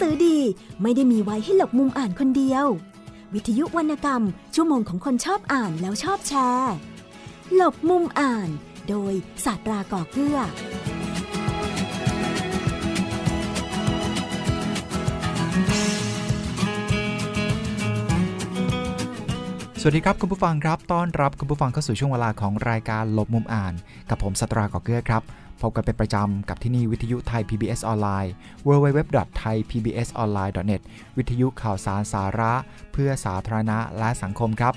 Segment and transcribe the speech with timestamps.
[0.00, 0.38] สือดี
[0.82, 2.66] ไม่ได้มีไว้ให้หลบมุมอ่านคนเดียว
[3.34, 4.22] วิทยุวรรณกรรม
[4.54, 6.74] ชั่วโมงของคนชอบอ่านแล้วชอบแชร์
[7.54, 8.48] หลบมุมอ่าน
[8.88, 9.12] โดย
[9.44, 10.38] ศาสตราก่อเกื้อ
[19.80, 23.74] สวัสดีครับ คุณผู้ฟังครับ ต้อนรับคุณผู้ฟังเข้าสู่ช่วงเวลาของรายการหลบมุมอ่าน
[24.10, 25.22] กับผมสตราก่อเกื้อครับ
[25.62, 28.32] พบกันเป็นประจำกับที่นี่วิทยุไทย PBS ออนไลน์
[28.66, 30.80] www.thaipbsonline.net
[31.18, 32.52] วิทยุข่าวสารสาระ
[32.92, 34.74] เพื่อสาธารณะและสังคมครับ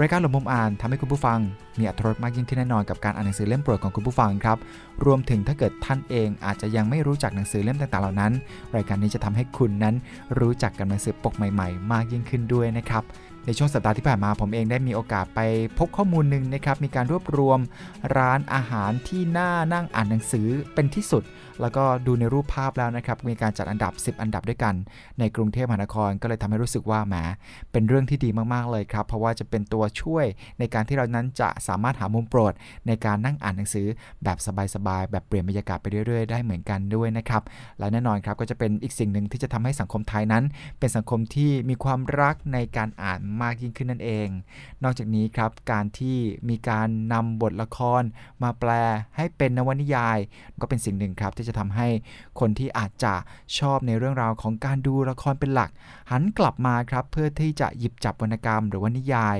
[0.00, 1.38] รายการหลบมุมอ่านทำให้คุณผู้ฟัง
[1.78, 4.58] มีอรรถรสมากยิ่งขึ้นแน่นอนกับการอ่านหนังสือเล่มโปรดของคุณผู้ฟังครับ
[5.04, 8.32] รวมถึงถ้าเกิดท่านเองอาจจะยังไม่รู้จักหนังสือเล่มต่างๆเหล่านั้น
[8.76, 9.94] รายการนี้จะทำให้คุณนั้น
[10.38, 13.02] รู้จักกับหนังสือปกใหม่ ๆ มากยิ่งขึ้นด้วยนะครับ
[13.46, 15.40] ในช่วงสัปดาห์ที่ผ่านมาผมเองได้มีโอกาสไป
[15.78, 17.58] พบข้อมูลหนึ่งนะครับมีการรวบรวม
[18.16, 21.22] ร้านอาหารที่น่านั่งอ่านหนังสือเป็นที่สุด
[21.60, 24.74] แล้วก็ดูในรูปภาพแล้วนะครับมีการจัดอันดับ 10 อันดับด้วยกัน
[25.18, 27.14] ในกรุงเทพมหานครก็เลยทำให้รู้สึกว่าแหม
[27.72, 30.26] เป็นเรื่องที่ดีมากๆเลยครับ เพราะว่าจะเป็นตัวช่วย
[30.58, 32.52] ในการที่เรานั้นจะสามารถหามุมโปรด
[32.86, 33.86] ในการนั่งอ่านหนังสือ
[34.24, 34.38] แบบ
[34.74, 37.42] สบายๆแบบเปลี่ยนบรรยากาศไปเรื่อยๆ ได้เหมือนกันด้วยนะครับ
[37.78, 40.44] และแน่นอนครับก็จะเป็นอีกสิ่งหนึ่งที่จะทำให้สังคมไทยนั้น
[40.78, 44.28] เป็นสังคมที่มีความรักในการอ่านมากยิ่งขึ้นนั่นเอง
[44.82, 48.02] นอกจากนี้ครับการที่มีการนำบทละคร
[48.42, 48.70] มาแปล
[49.16, 50.18] ให้เป็นนวนิยาย
[50.60, 51.88] ก็เป็นสิ่งหนึ่งครับที่จะทำให้
[52.40, 53.14] คนที่อาจจะ
[53.58, 55.70] ชอบในเรื่องราวของการดูละครเป็นหลัก
[56.10, 59.38] หันกลับมาครับเพื่อที่จะหยิบจับวรรณกรรม หรือว่านิยาย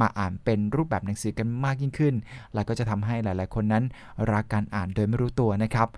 [0.00, 2.14] มาอ่านเป็นรูปแบบหนังสือกันมากยิ่งขึ้น
[2.54, 3.84] แล้วก็จะทำให้หลายๆ คนนั้น
[4.32, 5.88] รักการอ่านโดยไม่รู้ตัวนะครับ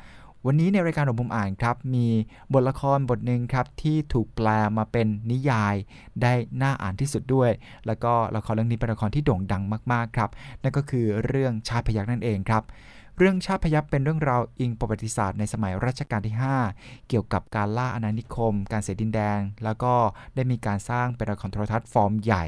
[0.46, 2.06] วันนี้ในรายการของผมอ่านครับ มี
[2.52, 5.74] บทละครบทหนึ่งครับ ที่ถูกแปลมาเป็นนิยาย
[6.22, 7.50] ได้น่าอ่านที่สุดด้วย
[7.86, 10.30] แล้วก็ละครเรื่องนี้เป็นละครที่โด่งดังมากๆครับ
[10.62, 12.62] นั่นก็คือเรื่องชาติพยักนั่นเองครับ
[13.22, 16.36] เรื่องชาติพยับเป็นเรื่องราวอิงประวัติศาสตร์ในสมัยรัชกาลที่
[16.72, 19.94] 5 เกี่ยวกับการล่าอาณานิคม การเสียดินแดง แล้วก็
[20.34, 22.44] ได้มีการสร้างเป็นละครโทรทัศน์ฟอร์มใหญ่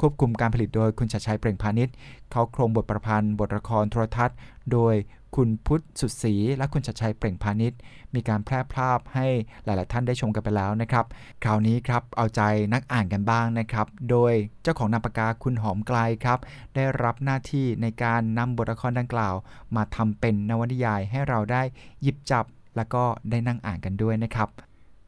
[0.00, 1.94] ควบคุมการผลิตโดยคุณชัดชัยเปล่งพาณิชย์
[2.30, 4.36] เขาโครงบทประพันธ์ บทละครโทรทัศน์
[4.72, 4.94] โดย
[5.36, 7.78] คุณพุทธสุดศรีและคุณชัดชัยเปล่งพาณิชย์
[8.14, 9.26] มีการแพร่ภาพให้
[9.64, 11.04] หลาย ๆ ท่านได้ชมกันไปแล้วนะครับ
[11.44, 12.42] คราวนี้ครับเอาใจ
[12.72, 14.32] นักอ่านกันบ้างนะครับ โดย
[14.62, 16.38] เจ้าของนามปากกาคุณหอมไกลครับ
[16.74, 19.34] ได้รับหน้าที่ในการนำบทละครดังกล่าว
[19.76, 21.62] มาทำเป็นนวนิยายให้เราได้
[22.02, 22.44] หยิบจับ
[22.76, 24.48] แล้วก็ได้นั่งอ่านกันด้วยนะครับ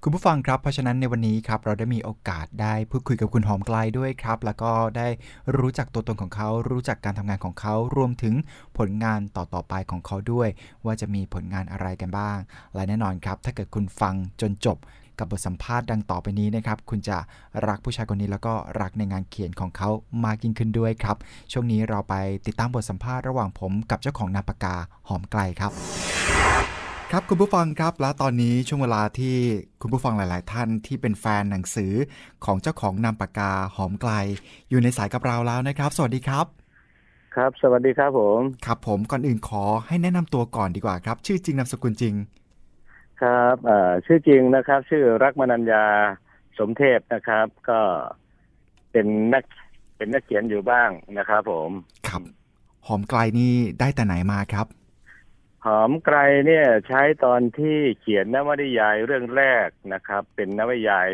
[0.04, 5.08] คุณผู้ฟังครับ เพราะฉะนั้นในวันนี้ครับเราได้มีโอกาสได้พูดคุยกับคุณหอมไกลด้วยครับ แล้วก็ได้
[5.58, 8.34] รู้จักตัวตนของเขา รู้จักการทำงานของเขา รวมถึง
[8.78, 10.48] ผลงานต่อๆไปของเขาด้วย
[10.84, 12.38] ว่าจะมีผลงานอะไรกันบ้าง
[12.74, 14.76] และแน่นอนครับ ถ้าเกิดคุณฟังจนจบ
[15.18, 17.18] กับบทสัมภาษณ์ดังต่อไปนี้นะครับ คุณจะ
[17.68, 19.90] รักผู้ชายคนนี้แล้วก็รักในงานเขียนของเขา
[20.24, 21.16] มากยิ่งขึ้นด้วยครับ
[21.52, 22.14] ช่วงนี้เราไป
[22.46, 24.76] ติดตามบทสัมภาษณ์ระหว่างผมกับเจ้าของนาปากา
[25.08, 25.72] หอมไกลครับ
[27.14, 29.36] ครับคุณผู้ฟังครับและตอนนี้ช่วงเวลาที่
[29.80, 31.92] คุณผู้ฟังหลาย ๆ ท่านที่เป็นแฟนหนังสือ
[32.44, 34.12] ของเจ้าของนามปากกาหอมไกล
[34.70, 36.46] อยู่ในสายกับเราแล้วนะครับ สวัสดีครับ
[37.34, 42.14] ครับ สวัสดีครับผม ครับผมก่อนอื่นขอให้แนะนำตัวก่อนดีกว่าครับ ชื่อจริงนามสกุลจริง
[43.20, 45.84] ครับเอ่อชื่อจริงนะครับ ชื่อรักมนัญญา
[46.58, 47.80] สมเทพนะครับ ก็
[48.92, 49.44] เป็นนัก
[49.96, 51.70] เป็นนักเขียนอยู่บ้างนะครับผม
[52.08, 52.22] ครับ
[52.86, 54.68] หอมไกลนี่ได้แต่ไหนมาครับ
[55.66, 61.08] หอมไกลเนี่ยใช้ตอนที่เขียนนวนิยายเรื่องแรกนะครับ เป็นนวนิยาย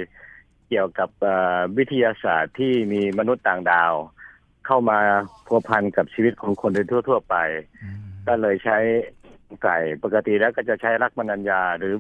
[0.68, 3.94] เกี่ยวกับเอ่อวิทยาศาสตร์ที่มีมนุษย์ต่างดาว
[4.66, 4.98] เข้ามา
[5.46, 7.36] พัวพันกับชีวิตของคนโดยทั่ว ๆ ไป
[8.26, 8.78] ก็เลยใช้
[9.62, 11.94] ไก่ปกติแล้วก็จะใช้รักมนัญญาหรือ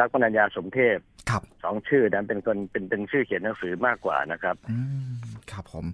[0.00, 0.98] รักมนัญญาสมเทพ
[1.30, 4.78] ครับสองชื่อนั้นเป็นคนเป็นเป็นชื่อเขียนหนังสือมากกว่านะครับอื
[5.22, 5.86] มครับผม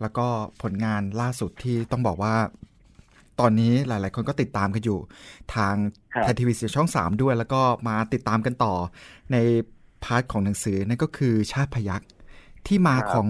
[0.00, 0.26] แล้วก็
[0.62, 2.34] ผลงานล่าสุดที่ต้องบอกว่า
[3.40, 4.98] ตอนนี้หลาย ๆ คนก็ติดตามกันอยู่
[5.54, 5.74] ทาง
[6.14, 8.74] ครับไทยทีวีช่อง 3 ด้วย แล้วก็มาติดตามกันต่อ
[9.32, 9.36] ใน
[10.04, 12.08] part ของหนังสือนั่นก็คือชาติพยัคฆ์
[12.66, 13.28] ที่มาของ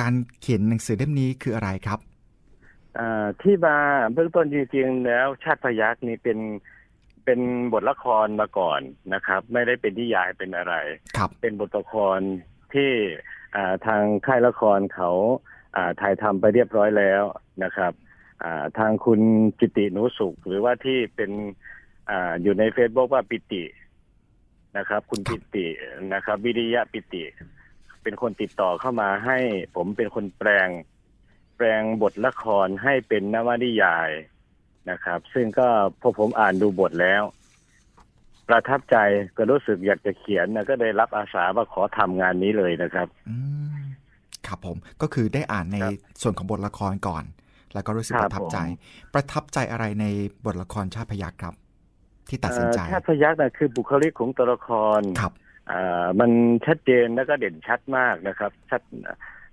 [0.00, 1.98] การเขียนหนังสือเล่มนี้คืออะไรครับ
[2.98, 3.76] อ่าที่มา
[4.12, 6.38] เบื้องต้นจริง ๆ แล้วชาติพยัคฆ์นี่เป็น
[7.24, 7.40] เป็น
[7.72, 8.80] บทละครมาก่อน
[9.14, 10.74] นะครับ ไม่ได้เป็นนิยายเป็นอะไร
[11.16, 12.18] ครับเป็นบทละคร
[12.74, 12.90] ที่
[13.56, 15.10] อ่าทางค่ายละครเขา
[15.76, 17.22] อ่าถ่ายทำไปเรียบร้อยแล้ว
[17.64, 18.11] นะครับอ่า
[18.78, 19.20] ทางคุณ
[19.60, 21.30] จิติหนูสุข หรือว่าที่เป็น
[22.10, 23.64] อ่าอยู่ใน Facebook ว่าปิติ
[24.76, 25.66] นะครับ คุณปิติ
[26.14, 27.24] นะครับ วิริยะปิติ
[28.02, 29.38] เป็นคนติดต่อเข้ามาให้
[29.76, 30.68] ผมเป็นคนแปลง
[31.56, 34.10] แปลงบทละครให้เป็นนวนิยาย
[34.90, 35.68] นะครับ ซึ่งก็
[36.00, 37.22] พอผมอ่านดูบทแล้ว
[38.48, 38.96] ประทับใจ
[39.36, 43.36] ก็รู้สึกอยากจะเขียนนะก็ได้รับอาสาว่าขอทำงานนี้เลยนะครับอื
[43.78, 43.82] ม
[44.46, 45.92] ครับผมก็คือได้อ่านในครับ
[46.22, 47.24] ส่วนของบทละครก่อน
[47.74, 48.70] แล้วก็รู้สึกคปรับระทับใจผ
[49.10, 50.06] มประทับใจอะไรใน
[50.44, 51.54] บทละครชาติพยักษ์ครับ
[52.28, 55.32] ที่ตัดสินใจเอ่อชาติพยักษ์นะคือบุคลิกของตัวละครครับ
[55.70, 56.30] อ่ามัน
[56.66, 58.82] ชัดเจนแล้วก็เด่นชัดมากนะครับ ชัด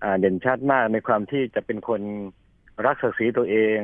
[0.03, 2.01] อ่าเด่นชัดมากในความที่จะเป็นคน
[2.85, 3.79] รักศักดิ์ศรีตัวเอง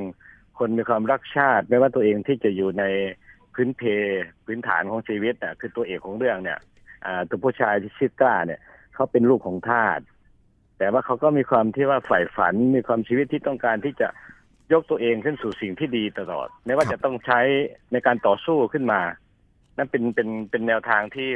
[0.60, 2.84] คนมีความรักชาติ ไม่ว่าตัวเองที่จะอยู่ใน
[3.54, 3.82] พื้นเพ
[4.46, 6.60] พื้นฐานของชีวิตน่ะคือตัวเอกของเรื่องเนี่ย
[7.06, 8.60] อ่าตัวผู้ชายที่ชื่อกล้าเนี่ย
[8.94, 10.00] เขาเป็นลูกของทาส
[10.78, 14.08] แต่ว่าเขาก็มีความที่ว่าใฝ่ฝันมีความชีวิตที่ต้องการที่จะ
[14.74, 17.40] ยกตัวเองขึ้นสู่สิ่งที่ดีตลอด ไม่ว่าจะต้องใช้
[17.92, 19.02] ในการต่อสู้ขึ้นมา
[19.78, 21.30] นั่นเป็นเป็นเป็นแนวทางที่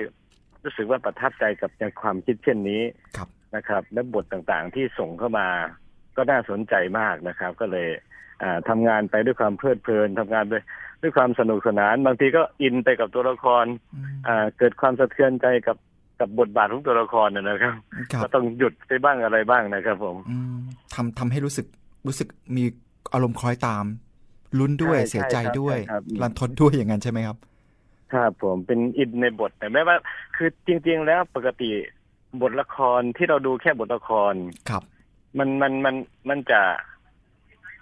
[0.63, 2.81] รู้สึกว่าประทับใจกับในความคิดเช่นนี้
[3.17, 5.47] ครับนะครับ และบทต่างๆที่ส่งเข้ามา
[6.15, 7.89] ก็น่าสนใจมากนะครับ ก็เลย
[8.43, 10.63] อ่าทำงานไปด้วยความเพลิดเพลินทำงานด้วย
[11.01, 15.77] ด้วยความสนุกสนาน บางทีก็อินไปกับตัวละครอืมอ่าเกิดความสะเทือนใจกับ
[16.19, 17.73] กับบทบาทของตัวละครนะนะครับ
[18.13, 20.57] ครับก็ต้องหยุดไปบ้างอะไรบ้างนะครับ ผมอืม
[20.93, 21.65] ทำทำให้รู้สึก
[22.07, 22.63] รู้สึกมี
[23.13, 23.85] อารมณ์คล้อยตาม
[24.59, 27.37] ลุ้นด้วยใช่เสียใจใช่ครับด้วยใช่ครับรันทดด้วยอย่างนั้นใช่ไหมครับ
[28.13, 29.95] ครับผมเป็นอินในบทแต่แม้ว่า
[30.35, 31.69] คือจริง ๆ แล้วปกติ
[32.41, 34.33] บทละครที่เราดูแค่บทละคร
[34.69, 34.83] ครับ
[35.37, 35.95] มันมันมัน
[36.29, 36.61] มันจะ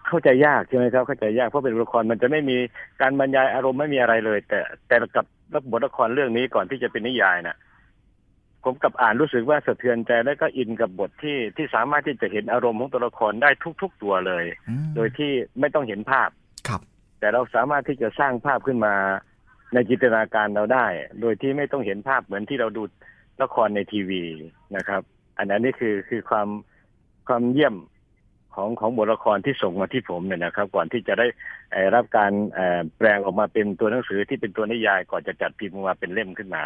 [0.08, 2.58] เข้าใจยากใช่ไหมครับเข้าใจยากเพราะเป็นบทละครมันจะไม่มี
[3.02, 5.26] การบรรยายอารมณ์ไม่มีอะไรเลย แต่แต่กับ
[5.72, 7.58] บทละครเรื่องนี้ก่อนที่จะเป็นนิยายน่ะ
[8.68, 13.50] ผมกับอ่านรู้สึกว่าสะเทือนใจและก็อินกับบทที่ที่สามารถที่จะเห็นอารมณ์ของตัวละครได้
[13.82, 16.30] ทุก ๆ ตัวเลยอืมโดยที่ไม่ต้องเห็นภาพ
[16.68, 16.82] ครับ
[17.20, 18.94] แต่เราสามารถที่จะสร้างภาพขึ้นมา
[19.74, 20.86] ในจินตนาการเราได้
[21.22, 22.84] โดยที่ไม่ต้องเห็นภาพเหมือนที่เราดู
[23.42, 24.24] ละครในทีวี
[24.76, 25.02] นะครับ
[25.38, 26.48] อันนั้นนี่คือคือความ
[27.28, 27.76] ความเยี่ยม
[28.56, 31.28] ของของบทละครที่ส่งมาที่ผมเนี่ยนะครับ ก่อนที่จะได้
[31.72, 36.64] เอ่อรับการเอ่อแปลงออกมาเป็นตัวหนังสือที่เป็นตัวนิยายก่อนจะจัดพิมพ์ออกมาเป็นเล่มขึ้นมา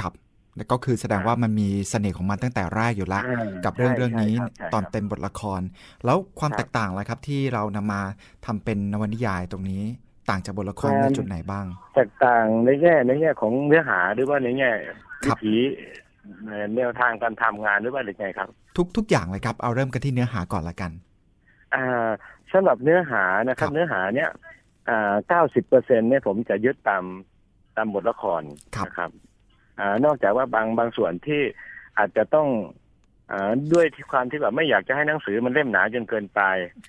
[0.00, 0.25] ครับแล้ว
[0.72, 5.60] ก็คือแสดงว่ามันมีเสน่ห์ของมันตั้งแต่แรกอยู่ละอ่ากับเรื่องใช่เรื่องนี้ใช่ครับใช่ครับตอนเป็นบทละคร
[6.04, 8.00] แล้วความครับแตกต่างล่ะครับที่เรานำมา
[8.46, 9.82] ทำเป็นนวนิยายตรงนี้
[10.30, 14.70] ต่างจากบทละครความในจุดไหนบ้าง แตกต่างในแง่ในแง่ของเนื้อหาหรือว่าในแง่
[15.24, 15.54] ครัวิบถี
[16.46, 20.90] เอ่อแนวทางการทำงานหรือว่าหรือไงครับ ทุกทุกอย่างเลยครับเอาเริ่มกันที่เนื้อหาก่อนละกัน
[21.74, 22.08] อ่า
[22.52, 24.30] สำหรับเนื้อหานะครัครับบเนื้อหาเนี่ย
[24.88, 27.04] อ่าเก้าสิบเปอร์เซ็นเนี่ยผมจะยึดตาม
[27.76, 28.42] ตามบทละคร
[28.76, 29.10] ครับนะครับ
[29.80, 31.42] อ่านอกจากว่าบางบางส่วนที่
[31.98, 32.48] อาจจะต้อง
[33.32, 36.40] อ่าด้วยที่ความที่แบบไม่อยากจะให้หนังสือมันเล่มหนาจนเกินไป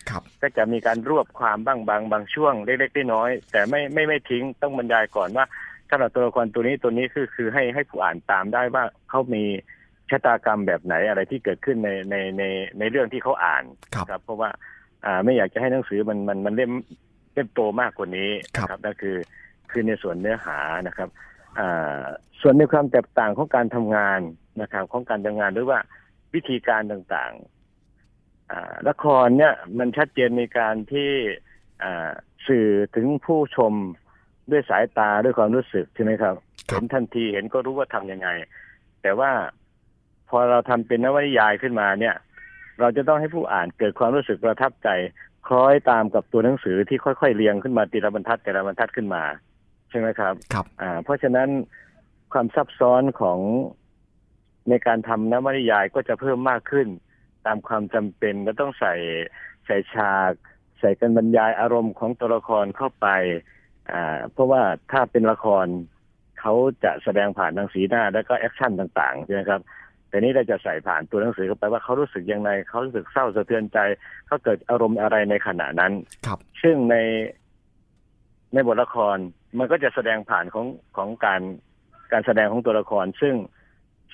[0.09, 5.45] ครับ ก็จะมีการรวบความบ้างบางบางช่วงเล็กๆน้อยๆแต่ไม่ไม่ไม่ทิ้งต้องบรรยายก่อนว่า
[5.89, 9.43] สำหรับตัวละครตัวนี้ตัวนี้คือคือให้ให้ผู้อ่านตามได้ว่าเขามี
[10.09, 12.43] ชะตากรรมแบบไหนอะไรที่เกิดขึ้นในในใน
[12.79, 13.63] ในเรื่องที่เขาอ่าน
[13.93, 14.49] ครับครับเพราะว่า
[15.05, 16.71] อ่าไม่อยากจะให้หนังสือมันมันมันเล่ม
[17.33, 19.15] เล่มโตมากกว่านี้ครับนะครับนั่นคือ
[19.71, 20.57] คือในส่วนเนื้อหา
[20.87, 21.36] นะครับอ่า
[22.41, 24.19] ส่วนในความแตกต่างของการทำงาน
[24.61, 25.79] นะครับของการทำงานหรือว่า
[26.33, 31.11] วิธีการต่างๆอ่าละครเนี่ยมันชัดเจนในการที่
[31.83, 32.11] อ่า
[32.47, 33.73] สื่อถึงผู้ชม
[34.51, 36.35] ด้วยสายตาด้วยความรู้สึกใช่ไหมครับ
[36.69, 38.29] ครับเห็นทันทีเห็นก็รู้ว่าทำยังไง
[39.01, 39.31] แต่ว่า
[40.29, 42.15] พอเราทำเป็นนวนิยายขึ้นมาเนี่ย
[42.79, 44.89] เราจะต้องให้ผู้อ่านเกิดความรู้สึกประทับใจ
[45.47, 49.23] คล้อยตามกับตัวหนังสือที่ค่อยๆเรียงขึ้นมาทีละบรรทัดแต่ละบรรทัดขึ้นมา
[49.89, 51.49] ใช่ไหมครับครับอ่าเพราะฉะนั้น
[52.33, 53.39] ความซับซ้อนของ
[54.69, 56.87] ในการทำนวนิยายก็จะเพิ่มมากขึ้น
[57.45, 58.93] ตามความจำเป็นและต้องใส่
[59.65, 60.31] ใส่ฉาก
[60.79, 63.07] ใส่การบรรยายอารมณ์ของตัวละครเข้าไป
[63.91, 64.61] อ่าเพราะว่า
[64.91, 65.65] ถ้าเป็นละคร
[66.39, 66.53] เขา
[66.83, 69.61] จะแสดงผ่านทางสีหน้า แล้วก็ action ต่างๆใช่ไหมครับ
[70.09, 73.79] แต่นี้เราจะใส่ผ่านตัวหนังสือเข้าไปว่าเขารู้สึกยังไงเขารู้สึกเศร้าสะเทือนใจ
[74.27, 75.93] เขาเกิดอารมณ์อะไรในขณะนั้น
[76.25, 76.95] ครับ ซึ่งใน
[78.53, 79.17] ในบทละคร
[79.57, 80.65] มันก็จะแสดงผ่านของ
[80.97, 81.41] ของการ
[82.11, 83.35] การแสดงของตัวละคร ซึ่ง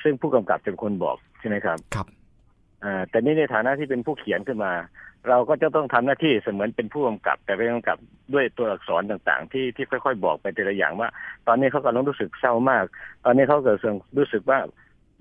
[0.04, 2.08] ซึ่งผู้กำกับจะเป็นคนบอกใช่ไหมครับครับ
[2.84, 4.74] อ่าแต่นี่ในฐานะที่เป็นผู้เขียนขึ้นมา
[5.30, 7.98] เราก็จะต้องทำหน้าที่เสมือนเป็นผู้กำกับ แต่เป็นกำกับ
[8.34, 11.10] ด้วยตัวอักษรต่างๆ ที่ที่ค่อยๆ บอกไปแต่ละอย่างว่า
[11.48, 12.86] ตอนนี้เขากำลังรู้สึกเศร้ามาก
[13.26, 13.78] ตอนนี้เขาเกิด
[14.18, 14.60] รู้สึกว่า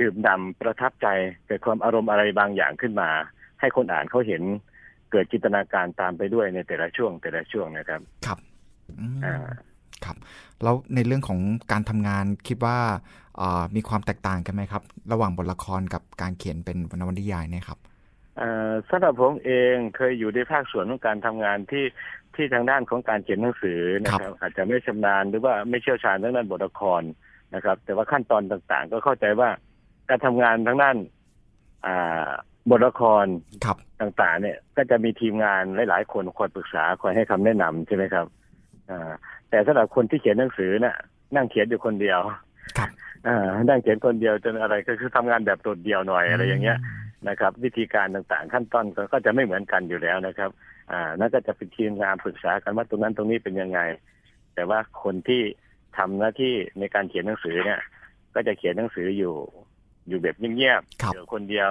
[0.01, 1.09] ดื่มด่ำประทับใจ
[1.47, 3.09] เกิดความอารมณ์อะไรบางอย่างขึ้นมา
[3.61, 4.43] ให้คนอ่านเขาเห็น
[5.13, 8.39] เกิดจินตนาการตามไปด้วยในแต่ละช่วงแต่ละช่วงนะครับ ครับ
[8.99, 9.51] อืมอ่า
[10.07, 10.17] ครับ
[10.63, 11.41] แล้วในเรื่องของ
[11.73, 12.79] การทำงานคิดว่า
[13.41, 14.83] อ่ามีความแตกต่างกันไหมครับ
[15.13, 17.79] ระหว่างบทละครกับการเขียนเป็นนวนิยายเนี่ยครับ
[18.39, 21.85] เอ่อสำหรับผมเองเคยอยู่ในภาคส่วนของการทำงานที่
[22.35, 27.03] ที่ทางด้านของการเขียนหนังสือนะครับ อาจจะไม่ชำนาญหรือว่าไม่เชี่ยวชาญทางด้านบทละคร
[27.55, 29.49] นะครับ แต่ว่าขั้นตอนต่างๆ ก็เข้าใจว่า
[30.09, 30.97] การทำงานทางด้าน
[31.87, 32.31] อ่า
[32.71, 33.27] บทละคร
[33.65, 38.27] ครับต่างๆ เนี่ย ก็จะมีทีมงานหลายๆ คนคอยปรึกษาคอยให้คำแนะนำใช่ไหมครับ
[38.91, 39.13] อ่า
[39.53, 40.97] แต่สำหรับคนที่เขียนหนังสือน่ะ
[41.37, 42.21] นั่งเขียนอยู่คนเดียว
[42.77, 42.89] ครับ
[43.27, 43.37] อ่า
[43.69, 46.79] นั่งเขียนคนเดียวจนอะไรก็คือทำงานแบบโดดเดี่ยวหน่อยอะไรอย่างเงี้ย
[47.29, 50.51] นะครับ วิธีการต่างๆ ขั้นตอนก็จะไม่เหมือนกันอยู่แล้วนะครับ
[50.93, 53.81] อ่านั่นก็จะเป็นทีมงานปรึกษากันว่าตรงนั้นตรงนี้เป็นยังไง
[54.55, 55.43] แต่ว่าคนที่
[55.99, 57.81] ทำหน้าที่ในการเขียนหนังสือเนี่ย
[58.35, 59.35] ก็จะเขียนหนังสืออยู่
[60.09, 61.71] อยู่แบบเงียบครับๆอยู่คนเดียว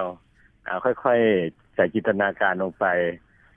[0.66, 2.86] อ่าค่อยๆใส่จินตนาการลงไป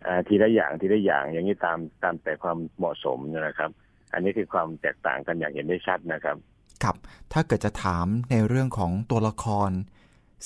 [0.05, 3.72] อ่าทีละอย่างทีละอย่างอย่างนี้ตามตามแต่ความเหมาะสมนะครับ
[4.15, 6.38] อันนี้คือความแตกต่างกันอย่างเห็นได้ชัดนะครับ
[6.84, 6.95] ครับ
[7.34, 9.72] ถ้าเกิดจะถามในเรื่องของตัวละคร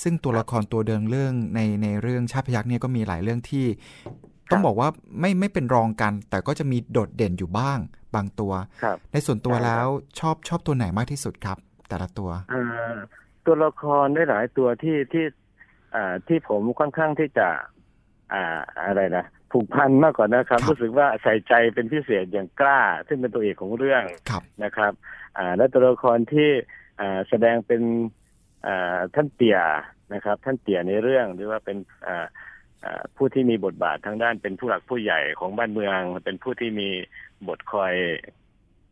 [0.01, 3.65] ซึ่งตัวละครตัวเดิมเรื่องในในเรื่องชาติพยักษ์เนี่ยก็มีหลายเรื่องที่
[4.51, 7.79] ต้องบอกว่าไม่ไม่เป็นรองกัน แต่ก็จะมีโดดเด่นอยู่บ้าง
[8.15, 9.87] บางตัวครับในส่วนตัวใช่ครับแล้ว
[10.19, 11.57] ชอบชอบตัวไหนมากที่สุดครับ
[11.89, 12.95] แต่ละตัวอ่า
[13.45, 15.25] ตัวละครได้หลายตัวที่ที่
[15.95, 17.47] อ่าที่ผมค่อนข้างที่จะ
[18.33, 24.91] อ่าอะไรนะ ผูกพันมากกว่านะครับครับ รู้สึกว่าใส่ใจเป็นพิเศษอย่างกล้า ซึ่งเป็นตัวเอกของเรื่องครับนะครับ
[25.37, 26.49] อ่าและตัวละครที่
[26.99, 27.81] อ่าแสดงเป็น
[28.67, 29.59] อ่าท่านเตี่ย
[30.13, 31.77] นะครับ ท่านเตี่ยในเรื่องหรือว่าเป็น
[32.07, 32.25] อ่า
[32.85, 36.89] อ่าผู้ที่มีบทบาททางด้านเป็นผู้หลักผู้ใหญ่ของบ้านเมือง เป็นผู้ที่มี
[37.47, 37.93] บทคอย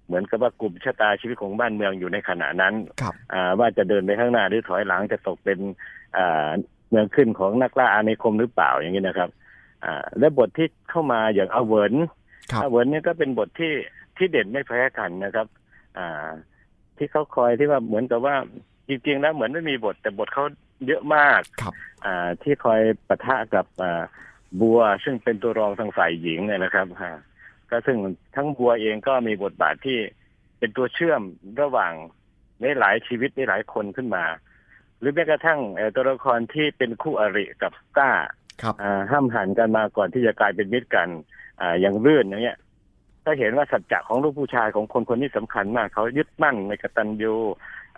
[0.05, 5.59] เหมือนกับว่ากลุ่มชะตาชีวิตของบ้านเมืองอยู่ในขณะนั้นครับอ่าว่าจะเดินไปข้างหน้าหรือถอยหลังจะตกเป็น
[6.17, 6.49] อ่า
[6.89, 9.36] เมืองขึ้นของนักล่าอาณานิคมหรือเปล่าอย่างนี้นะครับอ่า
[10.19, 11.93] และบทที่เข้ามาอย่างอาเวิร์น
[12.51, 13.73] ครับอาเวิร์นเนี่ยก็เป็นบทที่
[14.17, 15.47] ที่เด่นไม่แพ้กันนะครับ
[15.97, 16.29] อ่า
[16.97, 18.35] ที่เขาคอยที่ว่าเหมือนกับว่า
[18.87, 20.45] จริงๆแล้วเหมือนไม่มีบทแต่บทเขา
[20.87, 21.73] เยอะมากครับ
[22.05, 24.03] อ่าที่คอยปะทะกับอ่า
[24.61, 27.15] บัวซึ่งเป็นตัวรองทางฝ่ายหญิงเนี่ยนะครับฮะ
[27.69, 27.97] ก็ซึ่ง
[28.35, 29.99] ทั้งบัวเองก็มีบทบาทที่
[30.59, 31.21] เป็นตัวเชื่อม
[31.61, 31.93] ระหว่าง
[32.61, 34.25] ได้หลายชีวิตได้หลายคนขึ้นมา
[34.99, 38.11] หรือแม้กระทั่งเอ่อตัวละครที่เป็นคู่อริกับก้า
[38.61, 41.09] ครับอ่าห้ามหันกันมาก่อนที่จะกลายเป็นมิตรกัน
[41.61, 42.57] อ่าอย่างเรื่อนอย่างเงี้ย
[43.25, 47.33] ก็เห็นว่าสัจจะของลูกผู้ชายของคนคนนี้สำคัญมากเขายึดมั่นในกตัญญู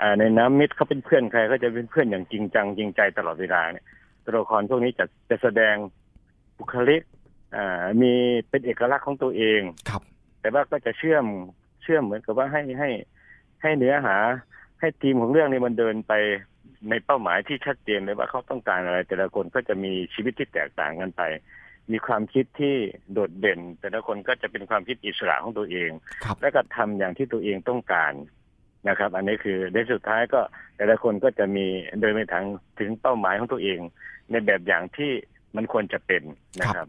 [0.01, 3.85] อ่าในน้ำมิตรเขาเป็นเพื่อนใครก็จะเป็นเพื่อนอย่างจริงจังจริงใจตลอดเวลาเนี่ย
[4.23, 5.75] ตัวละครพวกนี้จะจะแสดง
[6.57, 7.01] บุคลิก
[7.55, 8.13] อ่ามี
[8.49, 10.01] เป็นเอกลักษณ์ของตัวเองครับ
[10.41, 11.25] แต่ว่าก็จะเชื่อม
[11.83, 12.89] เชื่อมเหมือนกับว่าให้ให้
[13.61, 14.17] ให้เนื้อหา
[14.79, 16.13] ให้ทีมของเรื่องนี้มันเดินไป
[16.89, 21.21] ในเป้าหมายที่ชัดเจนเลยว่าเขาต้องการอะไร แต่ละคนก็จะมีชีวิตที่แตกต่างกันไป
[21.91, 22.75] มีความคิดที่
[23.11, 25.89] โดดเด่น แต่ละคนก็จะเป็นความคิดอิสระของตัวเอง
[26.23, 28.13] ครับและก็ทำอย่างที่ตัวเองต้องการ
[28.89, 30.41] นะครับ อันนี้คือในสุดท้ายก็
[30.77, 31.65] แต่ละคนก็จะมี
[31.99, 32.45] เดินไปทาง
[32.79, 33.79] ถึงเป้าหมายของตัวเอง
[34.31, 35.11] ในแบบอย่างที่
[35.55, 36.23] มันควรจะเป็น
[36.59, 36.87] นะครับ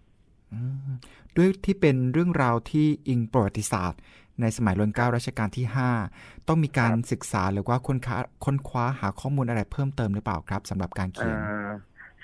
[0.52, 0.90] อืม
[1.37, 4.00] ด้วยที่เป็นเรื่องราวที่อิงประวัติศาสตร์
[4.42, 5.66] ในสมัยรัชกาลรัชกาลที่
[6.06, 11.70] 5 ต้องมีการครับศึกษาหรือว่าค้นคว้าค้นคว้าหาข้อมูลอะไรเพิ่มเติมหรือเปล่าครับสำหรับการเขียนอ่า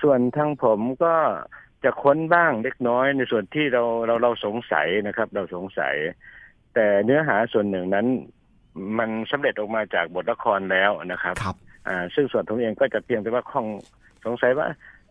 [0.03, 1.15] ส่วนทางผมก็
[1.85, 5.95] จะค้นบ้างเล็กน้อยในส่วนที่เราเราเราสงสัยนะครับ เราสงสัย
[6.75, 8.07] แต่เนื้อหาส่วนหนึ่งนั้น
[8.99, 11.57] มันสำเร็จออกมาจากบทละครแล้วนะครับครับ
[11.89, 13.67] อ่าซึ่งส่วนผมเองก็จะเพียงแต่ว่าข้อง
[14.25, 14.67] สงสัยว่า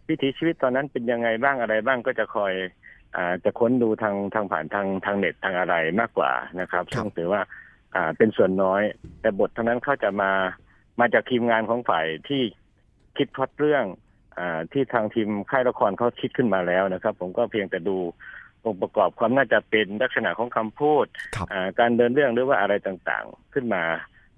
[0.07, 2.69] วิถีชีวิตตอนนั้นเป็นยังไงบ้างอะไรบ้างก็จะคอยอ่า
[3.43, 7.41] จะค้นดูทางทางผ่านทางทางเน็ตทางอะไรมากกว่านะครับครับซึ่งถือว่า
[7.95, 8.81] อ่าเป็นส่วนน้อย
[9.21, 10.31] แต่บททั้งนั้นเขาจะมา
[10.99, 12.41] มาจากทีมงานของฝ่ายที่
[13.17, 13.85] คิดพล็อดเรื่อง
[14.37, 17.97] อ่าที่ทางทีมค่ายละครเขาคิดขึ้นมาแล้วนะครับ ผมก็เพียงแต่ดู
[18.65, 21.05] องค์ประกอบความน่าจะเป็นลักษณะของคำพูด
[21.35, 23.83] ครับอ่าการเดินเรื่องหรือว่าอะไรต่างๆ ขึ้นมา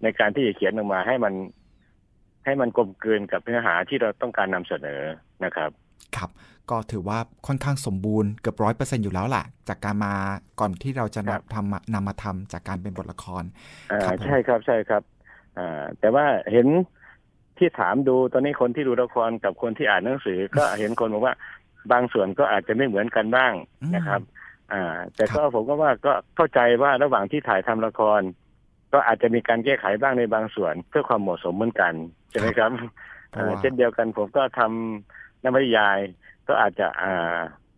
[0.03, 1.33] ในการที่จะเขียนออกมาให้มัน
[2.45, 5.01] ให้มันกลมกลืนกับเนื้อหาที่เราต้องการนำเสนอ
[5.45, 5.71] นะครับ
[6.17, 6.29] ครับ
[6.69, 10.13] ก็ถือว่าค่อนข้างสมบูรณ์เกือบร้อยเปอร์เซ็นอยู่แล้วแหละจากการมา
[10.59, 13.43] ก่อนที่เราจะครับนำทำมานำมาทำจากการเป็นบทละคร
[13.91, 15.01] อ่าครับผมใช่ครับใช่ครับ
[15.57, 16.67] อ่าแต่ว่าเห็น
[17.57, 21.35] ที่ถามดูตอนนี้คนที่ดูละครกับคนที่อ่านหนังสือ ก็เห็นคนบอกว่า
[21.91, 24.21] บางส่วนก็อาจจะไม่เหมือนกันบ้างอืมนะครับ
[24.73, 28.21] อ่า แต่ก็ครับผมก็ว่าก็เข้าใจว่าระหว่างที่ถ่ายทำละคร
[28.93, 31.93] ก็อาจจะมีการแก้ไขบ้างในบางส่วน เพื่อความเหมาะสมเหมือนกัน
[32.29, 32.71] ใช่ไหมครับ
[33.29, 35.97] เพราะว่าอ่าเช่นเดียวกันผมก็ทำ นวนิยาย
[36.47, 37.37] ก็อาจจะอ่า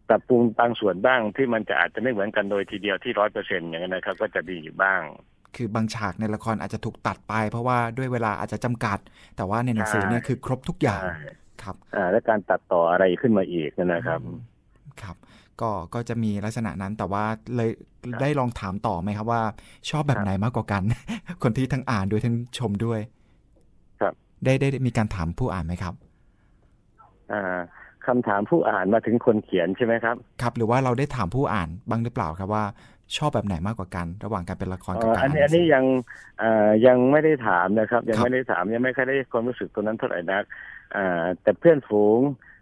[0.10, 5.01] ปรับปรุงบางส่วนบ้างที่มันจะอาจจะไม่เหมือนกันโดยทีเดียวที่ร้อยเปอร์เซ็นต์อย่างนั้นนะครับ ก็จะมีอยู่บ้าง
[5.56, 9.00] คือบางฉากในละครอาจจะถูกตัดไป เพราะว่าด้วยเวลาอาจจะจำกัด
[9.36, 11.13] แต่ว่าในหนังสือเนี่ยใช่คือครบทุกอย่างใช่
[11.63, 14.39] ครับอ่าและการตัดต่ออะไรขึ้นมาอีกนะครับอืม
[15.01, 15.16] ครับ
[15.62, 17.24] ก็ก็จะมีลักษณะนั้นแต่ว่า
[17.56, 17.70] เลย
[18.22, 19.42] ได้ลองถามต่อไหมครับว่า
[19.89, 20.84] ชอบแบครับบไหนมากกว่ากัน
[21.44, 23.00] คนที่ทั้งอ่านด้วยทั้งชมด้วย
[24.01, 24.13] ครับ
[24.46, 25.94] ได้ได้ได้มีการถามผู้อ่านไหมครับ
[27.33, 27.59] อ่า
[28.07, 32.65] คำถามผู้อ่านมาถึงคนเขียนใช่ไหมครับ ครับ หรือว่าเราได้ถามผู้อ่านบ้างหรือเปล่าครับว่า
[33.17, 35.86] ชอบแบบไหนมากกว่ากัน ระหว่างการเป็นละครอ๋กับอการอันอ่านหนี้นัอังนสืนี้อยัง
[36.41, 40.43] อ่ายังไม่ได้ถามนะครับ ยังครับไม่ได้ถามยังไม่ค่อยได้ความรู้สึกตรงนั้นเท่าไหร่นัก
[40.95, 42.19] อ่าแต่เพื่อนฝูง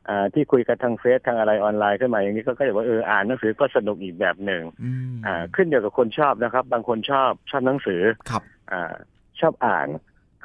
[0.10, 8.94] อ่าที่คุยกันทางเฟซทางอะไรออนไลน์ขึ้นมาอย่างนี้ก็ก็จะว่าเอออ่านหนังสือก็สนุกอีกแบบหนึ่งอืมอ่าขึ้นอยู่กับคนชอบนะครับ บางคนชอบชอบหนังสือครับอ่า
[9.40, 9.88] ชอบอ่าน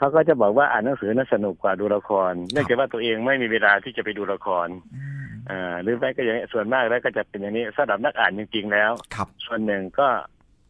[0.03, 10.09] เขาก็จะบอกว่าอ่านหนังสือน่าสนุกกว่าดูละคร เนื่องจากว่าตัวเองไม่มีเวลาที่จะไปดูละครอืมอ่าหรือไม่ก็อย่างนี้ส่วนมากแล้วก็จะเป็นอย่างนี้สำหรับนักอ่านจริง ๆ แล้วครับส่วนหนึ่งก็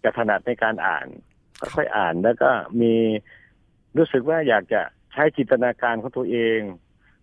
[0.05, 1.07] จะถนัดในการอ่าน
[1.77, 2.95] ค่อยๆอ่านแล้วก็มี
[3.97, 6.61] รู้สึกว่าอยากจะใช้จินตนาการของตัวเอง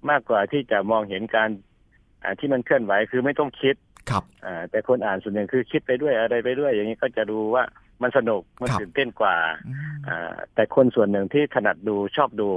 [0.10, 1.50] มากกว่าที่จะมองเห็นการ
[2.40, 3.76] ที่มันเคลื่อนไหวคือไม่ต้องคิด
[4.10, 4.24] ครับ
[4.70, 7.64] แต่คนอ่านส่วนหนึ่งคือคิดไปด้วยอะไรไปด้วย อย่างนี้ก็จะดูว่า
[8.02, 9.36] มันสนุกมันตื่นเต้นกว่า
[10.54, 12.50] แต่คนส่วนหนึ่งที่ถนัดดูชอบดู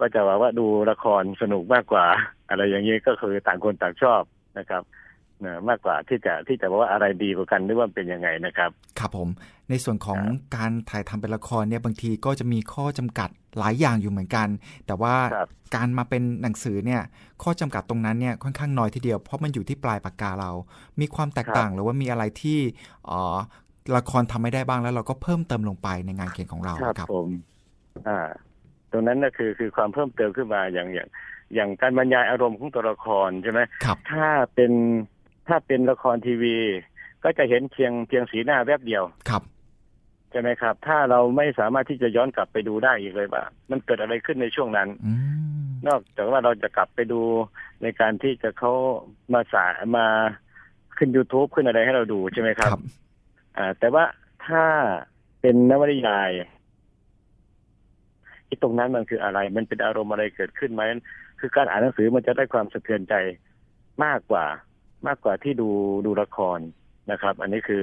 [0.00, 2.06] ก็จะว่าว่าดูละครสนุกมากกว่า
[2.48, 4.22] อะไรอย่างนี้ก็คือต่างคนต่างชอบ
[4.58, 4.82] นะครับ
[5.68, 9.28] มากกว่าที่จะที่จะบอกว่าอะไรดีกว่ากันหรือว่าเป็นยังไงนะครับ ครับผม
[9.70, 10.20] ในส่วนของ
[10.56, 14.48] การถ่ายทำเป็นละครเนี่ยบางทีก็จะมีข้อจำกัดหลายอย่างอยู่เหมือนกัน
[14.86, 15.14] แต่ว่า
[15.74, 17.02] การมาเป็นหนังสือเนี่ย
[17.42, 20.50] ข้อจำกัดตรงนั้นเนี่ยค่อนข้างน้อยทีเดียวเพราะมันอยู่ที่ปลายปากกาเรา
[21.00, 22.58] มีความแตกต่างหรือว่ามีอะไรที่
[23.96, 27.28] ละครทำไม่ได้บ้างแล้วเราก็เพิ่มเติมลงไปในงานเขียนของเราครับผม
[28.08, 28.20] อ่า
[28.92, 31.08] ตรงนั้นก็คือคือความเพิ่มเติมขึ้นมาอย่างอย่าง
[31.54, 34.72] อย่างการบรรยายอารมณ์ของตัวละครใช่ไหมครับถ้าเป็น
[35.48, 36.56] ถ้าเป็นละครทีวี
[37.24, 39.42] ก็จะเห็นเพียงเพียงสีหน้าแวบเดียวครับ
[40.30, 44.88] ใช่ไหมครับ ถ้าเราไม่สามารถที่จะย้อนกลับไปดูได้อีกเลยว่า มันเกิดอะไรขึ้นในช่วงนั้น
[45.88, 47.20] นอกจากว่าเราจะกลับไปดู
[47.82, 48.72] ในการที่จะเขา
[49.32, 50.06] มาสามา
[50.96, 52.82] ขึ้น youtube ขึ้นอะไรให้เราดูใช่ไหมครับรบ
[53.56, 54.04] อ่า แต่ว่า
[54.46, 54.64] ถ้า
[55.40, 56.30] เป็นนวนิยาย
[58.46, 60.82] ที่ตรงนั้นมันคืออะไร มันเป็นอารมณ์อะไรเกิดขึ้นไหม
[61.40, 63.14] คือการอ่านหนังสือมันจะได้ความสะเทือนใจ
[64.04, 64.46] มากกว่า
[65.06, 65.68] มากกว่าที่ดู
[66.06, 66.58] ดูละคร
[67.10, 67.82] นะครับ อันนี้คือ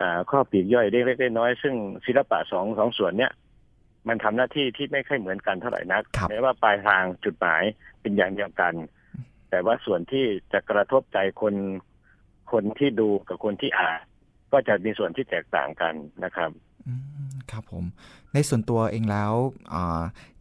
[0.00, 1.74] อข้อปีกย่อยเล็กๆน้อยซึ่ง
[2.06, 3.32] ศิลปะสองสองส่วนเนี้ย
[4.08, 7.62] มันทำหน้าที่ที่ไม่ค่อยเหมือนกันเท่าไหร่นักแม้ว่าปลายทางจุดหมาย
[8.00, 8.74] เป็นอย่างเดียวกัน
[9.50, 11.54] แต่ว่าส่วนที่จะกระทบใจคน
[12.52, 14.00] คนที่ดูกับคนที่อ่าน
[14.52, 16.50] ก็จะมีส่วนที่แตกต่างกันนะครับ
[17.50, 17.84] ครับผม
[18.34, 19.32] ในส่วนตัวเองแล้ว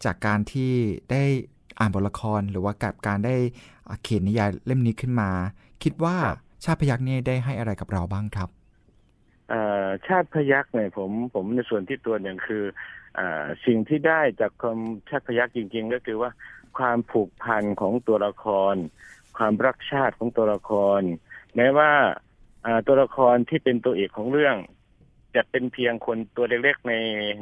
[0.06, 0.72] จากการที่
[1.12, 1.24] ได้
[1.80, 3.36] อ่านบทละครหรือว่ากับการได้
[4.02, 5.30] เขียนนิยายเล่มนี้ขึ้นมา
[5.84, 6.16] คิดว่า
[6.64, 8.50] ชาติพยักนี่ได้ให้อะไรกับเราบ้างครับ
[10.08, 12.64] ชาติพยักเนี่ยผมผมในส่วนที่ตัวอย่างคือ
[13.20, 13.22] อ
[13.66, 16.32] สิ่งที่ได้จากคำชาติพยักจริง ๆ ก็คือว่า
[16.78, 18.76] ความผูกพันของตัวละคร
[19.38, 21.02] ความรักชาติของตัวละคร
[21.56, 21.92] แม้ว่า
[22.88, 24.56] ตัวละครที่เป็นตัวเอกของเรื่อง
[25.36, 26.94] จะเป็นเพียงคนตัวเล็กๆใน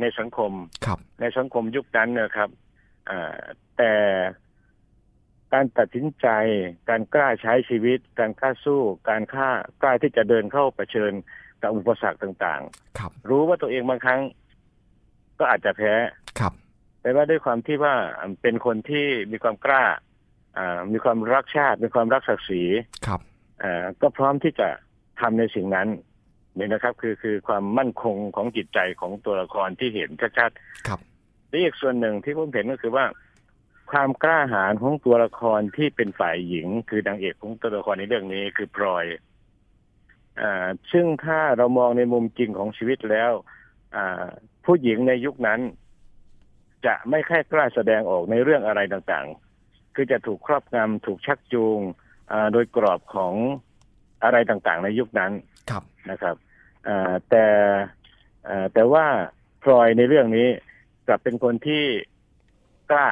[0.02, 0.52] ในสังคม
[0.86, 0.88] ค
[1.22, 2.50] ในสังคมยุคนั้นนะครับ
[3.78, 3.94] แต่
[5.54, 6.28] การตัดสินใจ
[6.90, 9.50] การกล้าใช้ชีวิต การกล้าสู้ การค่า
[9.82, 11.14] กล้าที่จะเดินเข้าเผชิญ
[11.62, 14.22] กับอุปสรรคต่างๆ ครับ รู้ว่าตัวเองบางครั้ง
[15.40, 15.94] ก็อาจจะแพ้
[16.40, 16.54] ครับ
[17.02, 17.96] แต่ว่าด้วยความที่ว่า
[18.42, 19.84] เป็นคนที่มีความกล้า
[20.58, 22.64] อ่า มีความรักชาติ มีความรักศักดิ์ศรี
[23.08, 23.22] ครับ
[23.64, 24.70] อ่าก็พร้อมที่จะ
[25.20, 25.88] ทำในสิ่งนั้น
[26.58, 31.00] นี่นะครับ คือคือความมั่นคงของจิตใจของตัวละครที่เห็นชัดๆครับ
[31.50, 33.06] และอีกส่วนหนึ่งที่ผมเห็นก็คือว่า
[33.92, 39.06] ความกล้าหาญของตัวละครที่เป็นฝ่ายหญิง คือนางเอกของตัวละครในเรื่องนี้คือพลอย
[40.42, 43.32] อ่าซึ่งถ้าเรามองในมุมจริงของชีวิตแล้ว
[43.96, 44.26] อ่า
[44.66, 45.60] ผู้หญิงในยุคนั้น
[46.86, 51.80] จะไม่แค่กล้าแสดงออกในเรื่องอะไรต่างๆ คือจะถูกครอบงำถูกชักจูง
[52.32, 53.34] อ่าโดยกรอบของ
[54.24, 55.32] อะไรต่างๆ ในยุคนั้น
[55.70, 56.36] ครับนะครับ
[56.88, 57.46] อ่าแต่
[58.48, 59.06] อ่าแต่ว่า
[59.64, 60.48] พลอยในเรื่องนี้
[61.08, 61.84] กลับเป็นคนที่
[62.92, 63.08] กล้า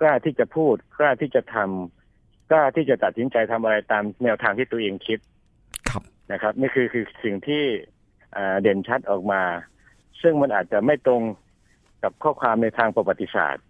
[0.00, 5.18] กล้าที่จะพูด กล้าที่จะทำกล้าที่จะตัดสินใจทำอะไรตามแนวทางที่ตัวเองคิด
[5.90, 7.64] ครับนะครับ นี่คือคือสิ่งที่
[8.60, 9.42] เด่นชัดออกมา
[10.22, 11.22] ซึ่งมันอาจจะไม่ตรง
[12.02, 13.64] กับข้อความในทางประวัติศาสตร์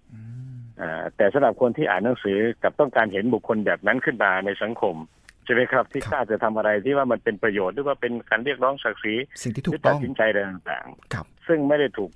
[1.17, 12.11] แต่สำหรับคนที่อ่านหนังสือกับต้องการเห็นบุคคลแบบนั้นขึ้นมาในสังคมใช่ไหมครับที่กล้าจะทำอะไรที่ว่ามันเป็นประโยชน์หรือว่าเป็นการเรียกร้องศักดิ์ศรีสิ่งที่ถูกต้องตัดสินใจอะไรต่างๆซึ่งไม่ได้ถูก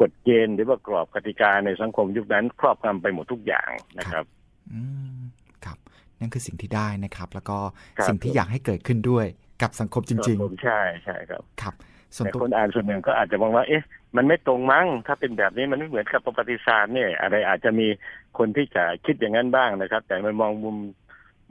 [0.00, 4.24] กฎเกณฑ์หรือว่ากรอบกติกาในสังคมยุคนั้น ครอบงำไปหมดทุกอย่างนะครับ
[4.72, 4.80] อื
[5.18, 5.20] ม
[5.64, 5.78] ครับ
[6.20, 7.58] นั่นคือสิ่งที่ได้นะครับ แล้วก็
[8.08, 9.26] สิ่งที่อยากให้เกิดขึ้นด้วย
[9.62, 11.74] กับสังคมจริง ๆ ใช่ใช่ครับครับ
[12.24, 13.82] แต่คนอ่านส่วนหนึ่งก็อาจจะมองว่า เอ๊ะ
[14.16, 17.86] มันไม่ตรงมั้ง ถ้าเป็นแบบนี้มันไม่เหมือนกับประวัติศาสตร์เนี่ย อะไรอาจจะมี
[18.38, 20.76] คนที่จะคิดอย่างนั้นบ้างนะครับ แต่มันมองมุม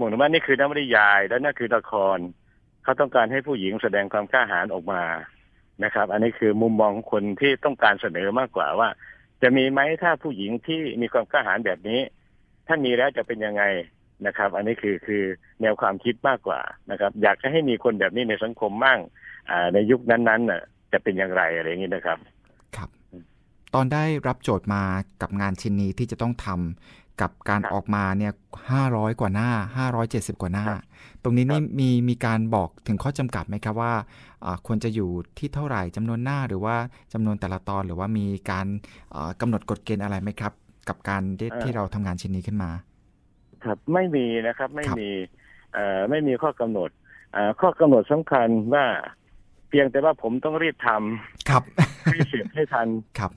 [0.02, 2.18] มองว่านี่คือนวนิยาย แล้วนั่นคือละคร
[2.84, 5.04] เขาต้องการให้ผู้หญิงแสดงความกล้าหาญออกมา
[5.84, 8.90] นะครับ อันนี้คือมุมมองคนที่ต้องการเสนอมากกว่าว่า
[9.42, 12.02] จะมีไหมถ้าผู้หญิงที่มีความกล้าหาญแบบนี้
[12.68, 13.64] ถ้ามีแล้วจะเป็นยังไง
[14.26, 15.24] นะครับ อันนี้คือคือ
[15.62, 16.62] แนวความคิดมากกว่า
[16.92, 19.00] นะครับ อยากจะให้มีคนแบบนี้ในสังคมมั่ง
[19.74, 20.62] ในยุคนั้นๆน่ะ
[20.92, 22.18] จะเป็นอย่างไรอะไรอย่างนี้นะครับ
[22.76, 22.90] ครับ
[23.76, 24.84] ตอนได้รับโจทย์มา
[25.22, 28.34] กับงานชิ้นนี้ที่จะต้องทำ กับการออกมาเนี่ย
[28.72, 30.66] ห้าร้อยกว่าหน้าห้าร้อยเจ็ดสิบกว่าหน้า
[31.24, 33.94] ตรงนี้นี่มีมีการบอกถึงข้อจำกัดไหมครับว่า
[34.68, 36.76] ควรจะอยู่ที่เท่าไหร่จำนวนหน้าหรือว่า
[37.14, 38.68] จำนวนแต่ละตอนหรือว่ามีการ
[39.42, 40.54] กำหนดกฎเกณฑ์อะไรไหมครับ
[40.90, 41.22] กับการ
[41.64, 42.72] ที่เราทำงานชิ้นนี้ขึ้นมา
[43.64, 45.10] ครับไม่มีนะครับไม่มี
[46.10, 46.90] ไม่มีข้อกำหนด
[47.62, 48.86] ข้อกำหนดสำคัญว่า
[49.70, 51.64] เพียงแต่ว่าผมต้องรีบทำครับ
[52.14, 52.88] รีบเสร็จให้ทัน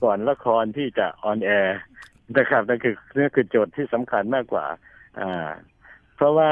[0.03, 1.77] ก่อนละครที่จะ on air
[2.37, 4.65] นะครับนั่นคือนั่นคือโจทย์ที่สำคัญมากกว่า
[5.19, 5.49] อ่า
[6.15, 6.51] เพราะว่า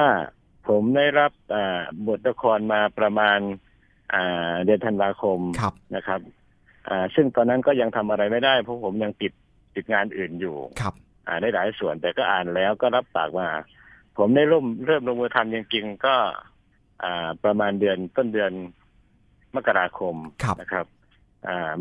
[0.67, 3.39] ผมได้รับอ่าบทละครมาประมาณ
[4.13, 6.21] อ่าเดือนธันวาคมครับนะครับ
[6.87, 9.33] อ่าซึ่งตอนนั้นก็ยังทำอะไรไม่ได้ เพราะผมยังติด
[9.75, 10.93] ติดงานอื่นอยู่ครับ
[11.27, 13.47] อ่าได้หลายส่วนแต่ก็อ่านแล้วก็รับปากมา
[14.17, 16.15] ผมได้เริ่มเริ่มลงมือทำจริงๆก็
[17.03, 18.51] อ่าประมาณเดือนต้นเดือน
[19.55, 21.02] มกราคมครับนะครับอ่า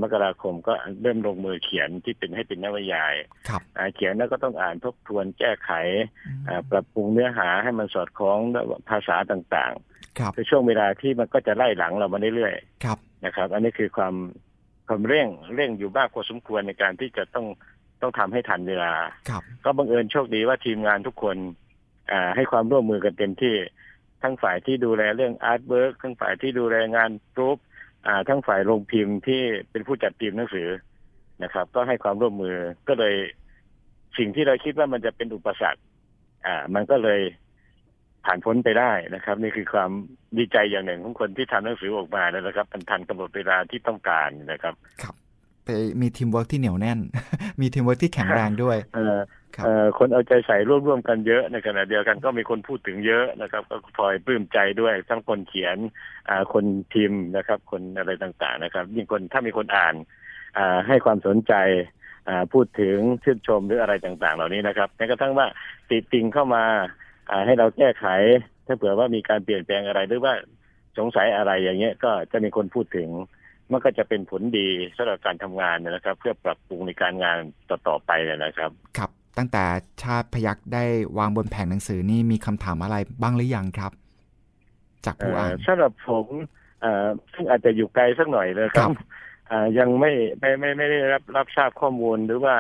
[0.03, 0.72] มกราคมก็
[1.03, 3.14] เริ่มลงมือเขียนที่เป็นให้เป็นนวนิยาย
[3.48, 5.70] ครับอ่าเขียนแล้วก็ต้องอ่านทบทวนแก้ไข
[6.48, 9.75] อ่าปรับปรุงเนื้อหาให้มันสอดคล้องกับภาษาต่าง
[10.18, 14.14] ครับๆคือช่วงเวลาที่มันก็จะไล่หลังเรามาเรื่อยๆครับนะครับ อันนี้คือความ
[14.88, 17.46] ความเร่งเร่งอยู่บ้างพอสมควรในการที่จะต้อง
[18.01, 18.92] ต้องทำให้ทันเวลา
[19.29, 21.37] ครับก็บังเอิญโชคดีว่าทีมงานทุกคน
[22.12, 23.57] อ่าให้ความร่วมมือกันเต็มที่
[24.22, 27.72] ทั้งฝ่ายที่ดูแลเรื่อง artwork ทั้งฝ่ายที่ดูแลงาน proof อ่า
[28.29, 30.69] ทั้งฝ่ายโรงพิมพ์ที่เป็นผู้จัดพิมพ์หนังสือ
[31.43, 32.57] นะครับ ก็ให้ความร่วมมือ
[32.88, 33.15] ก็เลย
[34.19, 35.83] สิ่งที่เราคิดว่ามันจะเป็นอุปสรรค
[36.47, 37.21] อ่า มันก็เลย
[38.25, 39.91] ผ่านพ้นไปได้นะครับ นี่คือความ
[40.38, 45.15] ดีใจอย่างหนึ่งของคนที่ทำหนังสือออกมานะครับมันทันกำหนดเวลาที่ต้องการนะครับ ครับ
[45.65, 45.69] ไป
[46.01, 46.99] มีทีมเวิร์กที่เหนียวแน่น
[47.61, 49.19] มีทีมเวิร์กที่แข็งแรงด้วย เอ่อ
[49.57, 55.77] ครับเอ่อคนเอาใจใส่ร่วมร่วมกันเยอะในขณะเดียวกันก็มีคนพูดถึงเยอะนะครับ ก็พลอยปลื้มใจด้วยทั้งคนเขียน
[56.29, 59.95] อ่าคนพิมพ์นะครับ คนอะไรต่างๆนะครับยิ่งคนถ้ามีคนอ่าน
[60.59, 61.55] อ่าให้ความสนใจ
[62.29, 65.47] อ่าพูดถึงชื่นชมหรืออะไรต่างๆ เหล่านี้นะครับแม้กระทั่งว่า
[65.88, 66.65] ติติงเข้ามา
[67.31, 68.07] อ่าให้เราแก้ไข
[68.67, 70.35] ถ้าเผื่อว่ามีการเปลี่ยนแปลงอะไรหรือว่า
[70.99, 73.09] สงสัยอะไรอย่างเงี้ยก็จะมีคนพูดถึง
[73.73, 77.38] มันก็จะเป็นผลดีสำหรับการทำงานนะครับ เพื่อปรับปรุงในการงาน
[77.71, 79.64] ต่อๆไปนะครับ ครับ ตั้งแต่
[80.03, 80.85] ชาติพยักได้
[81.18, 83.92] วางบนแผงหนังสือนี่มีคำถามอะไรบ้างหรือยังครับ
[85.07, 86.27] จากผู้อ่านเอ่อสำหรับผม
[86.81, 88.92] เอ่อซึ่งอาจจะอยู่ไกลสักหน่อยนะคครัรับบ
[89.51, 92.57] อ่ายังไม่ไม่ไม่ไม่ได้รับรับทราบข้อมูลหรือว่า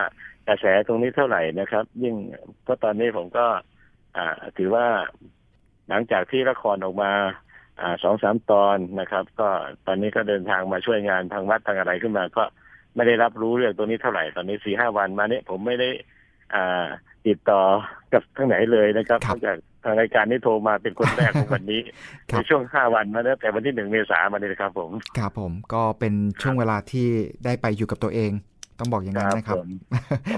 [0.48, 2.14] กระแสตรงนี้เท่าไหร่นะครับ ยิ่ง
[2.62, 3.46] เพราะตอนนี้ผมก็
[4.16, 4.86] อ่าถือว่า
[5.88, 7.12] หลังจากที่ละครออกมา
[7.80, 9.48] อ่าสองสามตอนนะครับ ก็
[9.86, 12.44] ตอนนี้ก็เดินทางมาช่วยงานทางวัดทางอะไรขึ้นมา ก็
[12.94, 16.21] ไม่ได้รับรู้เรื่องตรงนี้เท่าไหร่ตอนนี้สี่ห้าวันมาเนี้ผมไม่ได้อ่า
[17.26, 17.62] ติดต่อ
[18.12, 21.80] กับทางไหนเลยนะครับครันบอกจากทางรายการนี้โทรมาเป็นคนแรกของวันนี้
[22.30, 27.08] ครัในบช่วงห้าวันมาแล้วแต่วันที่หนึ่งเมษายนมาเลยนะครับผมครับผมก็เป็นช่วงเวลาที่
[27.44, 28.30] ได้ไปอยู่กับตัวเอง
[28.78, 29.68] ต้องบอกอย่างนั้นนะครับผม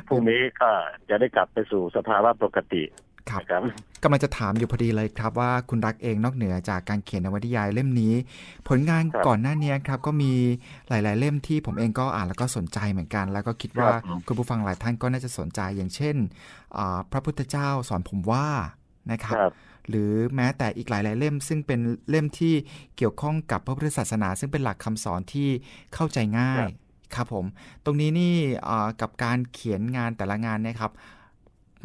[0.09, 0.71] พรุ่งนี้ก็
[1.09, 2.83] จะได้กลับไปสู่สภาวะปกติ
[3.31, 3.63] ครับนะครับ
[4.03, 8.15] กำลังจะถามอยู่พอดีเลยครับว่าคุณรักเองนอกเหนือจากการเขียนนวนิยายเล่มนี้
[8.69, 10.33] ผลงานครับก่อนหน้านี้ครับ ก็มี
[10.89, 16.17] หลาย ๆ เล่มที่ผมเองก็อ่านแล้วก็สนใจเหมือนกัน แล้วก็คิดว่าครับผมคุณผู้ฟังหลายท่านก็น่าจะสนใจอย่างเช่น
[16.77, 18.49] อ่าพระพุทธเจ้าสอนผมว่า
[19.13, 19.53] นะครับครับ
[19.89, 22.55] หรือแม้แต่อีกหลาย ๆ เล่ม ซึ่งเป็นเล่มที่
[22.97, 25.49] เกี่ยวข้องกับพระพุทธศาสนา ซึ่งเป็นหลักคำสอนที่
[25.95, 26.65] เข้าใจง่าย
[27.15, 27.45] ครับผม
[27.85, 28.35] ตรงนี้นี่
[28.69, 30.93] อ่ากับการเขียนงานแต่ละงานเนี่ยครับ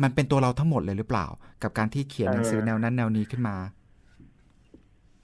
[0.04, 1.26] มันเป็นตัวเราทั้งหมดเลยหรือเปล่า
[1.64, 3.56] กับการที่เขียนหนังสือแนวนั้นแนวนี้ขึ้นมา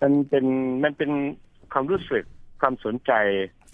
[0.01, 0.45] มันเป็น
[0.83, 1.11] มันเป็น
[1.73, 2.23] ความรู้สึก
[2.61, 3.11] ความสนใจ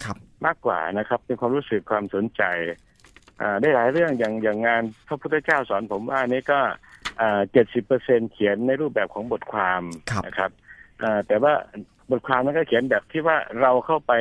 [0.04, 2.42] ครับมากกว่านะครับ เป็นความรู้สึกความสนใจ
[3.40, 6.60] อ่าได้หลายเรื่องอย่างอย่างงานพระพุทธเจ้าสอนผมว่านี่ก็
[7.52, 10.50] เจ็ดสิบเปอร์เซ็นเขียนในรูปแบบของบทความครับนะครับ
[11.02, 11.52] อ่าแต่ว่า
[12.10, 14.12] บทความมันก็เขียนแบบที่ว่าเราเข้าไป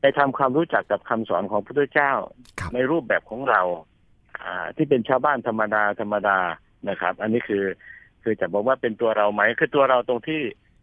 [0.00, 2.12] ไปทำความรู้จักกับคำสอนของพระพุทธเจ้า
[2.60, 3.86] ครับในรูปแบบของเราอ่า
[4.76, 6.38] ที่เป็นชาวบ้านธรรมดาธรรมดา
[6.88, 7.64] นะครับ อันนี้คือ
[8.22, 10.40] คือจะบอกว่าเป็นตัวเราไหมคือตัวเราตรงที่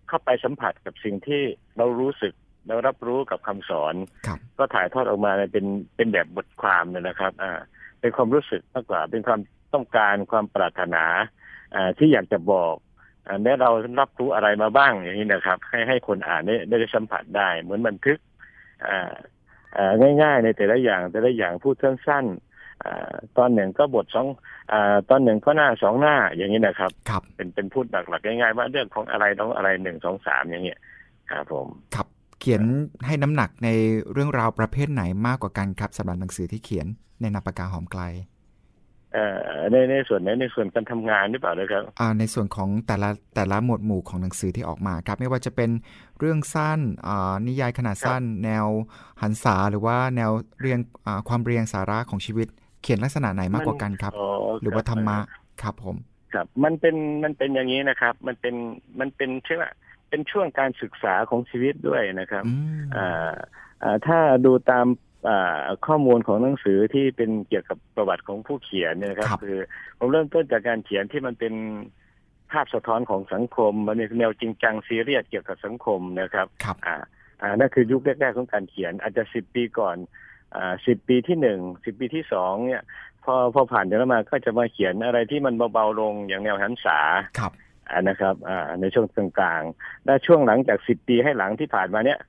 [0.08, 1.42] เข้าไปสัมผัสกับสิ่งที่
[1.78, 2.34] เรารู้สึก
[2.68, 3.96] เรารับรู้กับคำสอน
[4.28, 7.52] ครับก็ถ่ายทอดออกมาเป็นเป็นแบบบทความเนี่ยนะครับ อ่า
[8.00, 9.40] เป็นความรู้สึกมากกว่า เป็นความ
[9.74, 11.06] ต้องการความปรารถนา
[11.76, 12.76] อ่าที่อยากจะบอก
[13.28, 13.70] อ่าแม้เรา
[14.00, 18.20] รับรู้อะไรมาบ้างอย่างนี้นะครับ ให้ให้คนอ่านได้ได้สัมผัสได้ เหมือนบันทึก
[18.88, 19.14] อ่า
[19.78, 19.92] อ่า
[20.22, 22.49] ง่ายๆในแต่ละอย่างแต่ละอย่างพูดสั้นๆอ่า
[23.38, 24.28] ตอนหนึ่งก็บทสอง
[24.72, 30.80] อ่าตอนหนึ่งก็หน้าสองหน้าอย่างนี้นะครับครับเป็นเป็นพูดหลักๆง่ายๆว่าเรื่องของอะไรต้องอะไรหนึ่งสองสามอย่างเงี้ย
[31.32, 32.08] ครับผมครับ
[32.40, 32.64] เขียน
[33.06, 33.70] ให้น้ำหนักใน
[34.12, 36.88] เรื่องราวประเภทไหนมากกว่ากันครับสำหรับหนังสือที่เขียน
[37.22, 38.04] ในนามปากกาหอมไกล
[39.14, 45.70] เอ่อในในส่วนไหนในส่วนการทำงานหรือเปล่าเลยครับอ่าในส่วนของแต่ละแต่ละหมวดหมู่ของหนังสือที่ออกมาครับ ไม่ว่าจะเป็น
[46.20, 48.66] เรื่องสั้นอ่านิยายขนาดสั้น แนว
[49.22, 52.48] หันษาหรือว่าแนวเรียงอ่าความเรียงสาระของชีวิต
[52.82, 54.28] เขียนลักษณะไหนมากกว่ากันครับอ๋อ
[54.62, 55.18] หรือว่าธรรมะ
[55.62, 55.96] ครับผม
[56.34, 58.56] ครับ มันเป็นมันเป็นอย่างนี้นะครับ มันเป็น
[59.00, 59.72] มันเป็นเชื่อว่า
[60.10, 63.34] เป็นช่วงการศึกษาของชีวิตด้วยนะครับอืมอ่า
[63.84, 64.86] อ่าถ้าดูตาม
[65.30, 69.58] อ่าข้อมูลของหนังสือที่เป็นเกี่ยวกับประวัติของผู้เขียนเนี่ยนะครับ คือ
[69.98, 71.54] ผมเริ่มต้นจากการเขียนที่มันเป็น
[72.52, 76.96] ภาพสะท้อนของสังคม มันเป็นแนวจริงจังซีเรียสเกี่ยวกับสังคมนะครับครับอ่า
[77.42, 80.08] อ่านั่นคือยุคแรกๆของการเขียนอาจจะสิบปีก่อนอ่า
[80.86, 82.84] สิบปีที่หนึ่งสิบปีที่สองเนี่ย
[83.24, 87.00] พอพอผ่านจากนั้นมาก็จะมาเขียนอะไรที่มันเบาๆลงอย่างแนวหันษา
[87.40, 87.52] ครับ
[87.90, 92.20] อ่านะครับอ่าในช่วงกลางๆและช่วงหลังจากสิบปีให้หลังที่ผ่านมาเนี่ย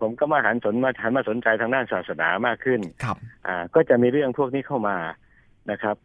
[0.00, 4.98] ผมก็มาหันสนมาหันมาสนใจทางด้านศาสนามากขึ้นครับอ่าก็จะมีเรื่องพวกนี้เข้ามา
[5.70, 5.96] นะครับ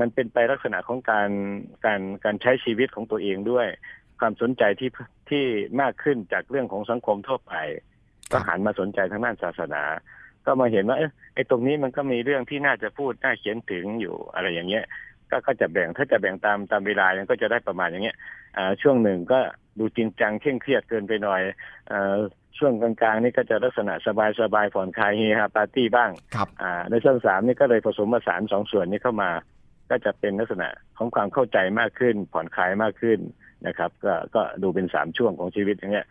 [0.00, 1.30] มันเป็นไปลักษณะของการ
[1.86, 3.66] การการใช้ชีวิตของตัวเองด้วย
[4.20, 4.90] ความสนใจที่
[5.30, 5.44] ที่
[5.80, 7.54] มากขึ้นจากเรื่องของสังคมทั่วไป
[8.32, 9.82] ก็หันมาสนใจทางด้านศาสนา
[10.46, 14.84] ก็มาเห็นว่าเอ๊ะไอ้ตรงนี้มันก็มีเรื่องที่น่าจะพูดน่าเขียนถึงอยู่อะไรอย่างเงี้ย
[15.30, 18.16] ก็ก็จะแบ่งถ้าจะแบ่งตามตามเวลาเนี่ยก็จะได้ประมาณอย่างเงี้ย
[18.56, 19.40] อ่าช่วงหนึ่งก็
[19.78, 21.42] ดูจริงจังเคร่งเครียดเกินไปหน่อย
[21.90, 22.14] อ่า
[22.58, 29.30] ช่วงกลางๆนี่ก็จะลักษณะสบายสบายๆผ่อนคลายเฮฮาปาร์ตี้บ้างครับอ่าในช่วงสามนี่ก็เลยผสมผสานสองส่วนนี้เข้ามา
[29.90, 33.18] ก็จะเป็นลักษณะของความเข้าใจมากขึ้น ผ่อนคลายมากขึ้น
[33.66, 36.06] นะครับ ก็ก็ดูเป็นสามช่วงของชีวิตอย่างเงี้ย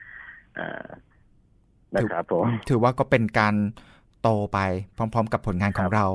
[0.57, 0.85] อ่า
[1.95, 3.55] นะครับผมถือว่าก็เป็นการ
[4.21, 4.59] โตไป
[4.97, 6.07] พร้อม ๆ กับผลงานของครับเรา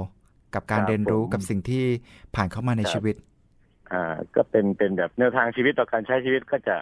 [0.54, 1.84] กับการครับเรียนรู้ผมกับสิ่งที่
[2.34, 3.16] ผ่านเข้ามาในครับชีวิต
[3.92, 6.76] อ่า ก็เป็นเป็นแบบแนวทางชีวิตต่อการใช้ชีวิตก็จะ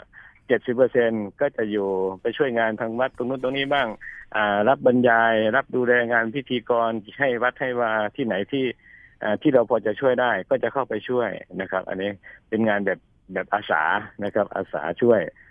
[0.47, 1.11] เจ็ดสิบเปอร์เซ็น
[1.41, 1.89] ก็จะอยู่
[2.23, 3.89] ไปช่วยงานทางวัดตรงนู้นตรงนี้บ้าง
[4.37, 8.65] อ่า รับบรรยาย รับดูแลงานพิธีกรให้วัดให้วาที่ไหนที่
[9.23, 11.29] อ่าที่เราพอจะช่วยได้ก็จะเข้าไปช่วย
[11.61, 12.11] นะครับ อันนี้
[12.49, 12.99] เป็นงานแบบ
[13.33, 13.83] แบบอาสา
[14.25, 15.44] นะครับ อาสาช่วยอ่า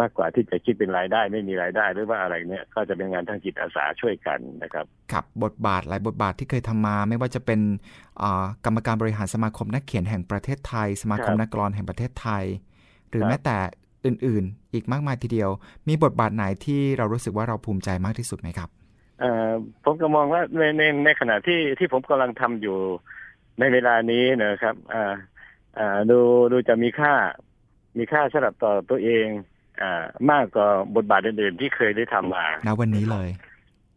[0.00, 7.60] มากกว่าที่จะคิดเป็นรายได้ไม่มีรายได้หรือว่าอะไรเนี่ยก็จะเป็นงานทางจิตอาสาช่วยกันนะครับครับบทบาทหลายบทบาทที่เคยทำมา ไม่ว่าจะเป็น
[8.22, 12.44] อ่ากรรมการบริหารสมาคมนักเขียนแห่งประเทศไทย สมาคมครับนักกลอนแห่งประเทศไทย
[13.10, 13.56] หรือครับแม้แต่
[14.06, 15.50] อื่นๆ อีกมากมายทีเดียว
[15.88, 18.68] มีบทบาทไหนที่เรารู้สึกว่าเราภูมิใจมากที่สุดไหมครับ
[19.20, 19.50] เอ่อ
[19.84, 22.78] ผมก็มองว่าในในในขณะที่ที่ผมกำลังทำอยู่
[23.58, 25.14] ในเวลานี้นะครับอ่า
[25.78, 26.18] อ่าดู
[26.52, 27.12] ดูจะมีค่า
[27.98, 29.49] มีค่าสำหรับต่อตัวเองอ่า
[30.30, 33.28] มากกว่าบทบาทอื่นๆที่เคยได้ทำมาณวันนี้เลย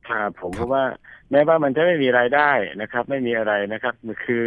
[0.09, 0.83] ครับผมครับเพราะว่า
[1.31, 3.93] แม้ว่ามันจะไม่มีรายได้นะครับ ไม่มีอะไรนะครับ
[4.25, 4.43] คือ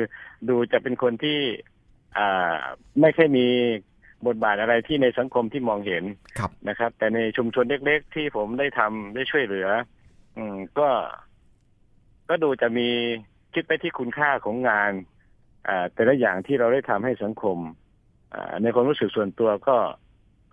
[0.48, 1.40] ดูจะเป็นคนที่
[2.18, 2.56] อ่า
[3.00, 3.46] ไม่ค่อยมี
[4.26, 6.04] บทบาทอะไรที่ในสังคมที่มองเห็น
[6.38, 9.68] ครับนะครับ แต่ในชุมชนเล็ก ๆ ที่ผมได้ทำได้ช่วยเหลือ
[10.36, 10.88] อืมก็
[12.28, 12.88] ก็ดูจะมี
[13.54, 14.92] คิดไปที่คุณค่าของงาน
[15.68, 17.58] อ่าแต่ละอย่างที่เราได้ทำให้สังคม
[18.34, 19.76] อ่าในความรู้สึกส่วนตัวก็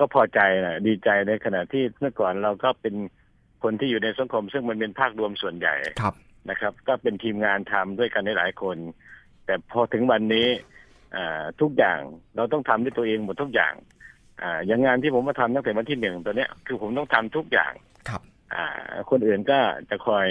[0.03, 2.95] ก็พอใจนะดีใจในขณะที่เมื่อก่อนเราก็เป็น
[3.63, 6.13] คนที่อยู่ในสังคม ซึ่งมันเป็นภาครวมส่วนใหญ่ครับ
[6.49, 8.77] นะครับ ก็เป็นทีมงานทำด้วยกันหลายๆคน
[9.45, 10.47] แต่พอถึงวันนี้
[11.15, 11.99] อ่าทุกอย่าง
[12.35, 13.73] เราต้องทำด้วยตัวเองหมดทุกอย่าง
[14.41, 17.73] อ่าอย่างงานที่ผมมาทำตั้งแต่วันที่หนึ่งตัวเนี้ยคือผมต้องทำทุกอย่าง
[18.09, 18.21] ครับ
[18.53, 18.65] อ่า
[19.09, 20.27] คนอื่นก็จะคอย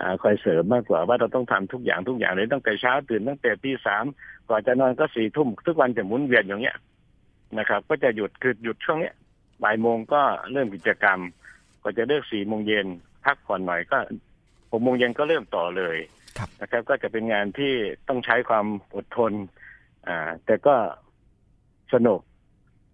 [0.00, 4.04] อ่าคอยเสริมมากกว่าว่าเราต้องทำทุกอย่างทุกอย่างเลยตั้งแต่เช้าตื่นตั้งแต่ตีสาม
[4.48, 6.76] ก่อนจะนอนก็สี่ทุ่มทุกวันจะหมุนเวียนอย่างเงี้ย
[7.58, 9.14] นะครับ ก็จะหยุดคือหยุดช่วงเนี้ย
[9.62, 11.20] บ่ายโมงก็เริ่มกิจกรรม
[11.82, 12.86] ก็จะเลิกสี่โมงเย็น
[13.24, 13.98] พักผ่อนหน่อยก็
[14.70, 15.96] หกโมงเย็นก็เริ่มต่อเลย
[16.38, 17.72] ครับนะครับ ก็จะเป็นงานที่
[18.08, 19.32] ต้องใช้ความอดทน
[20.06, 20.74] อ่า แต่ก็
[21.92, 22.20] สนุก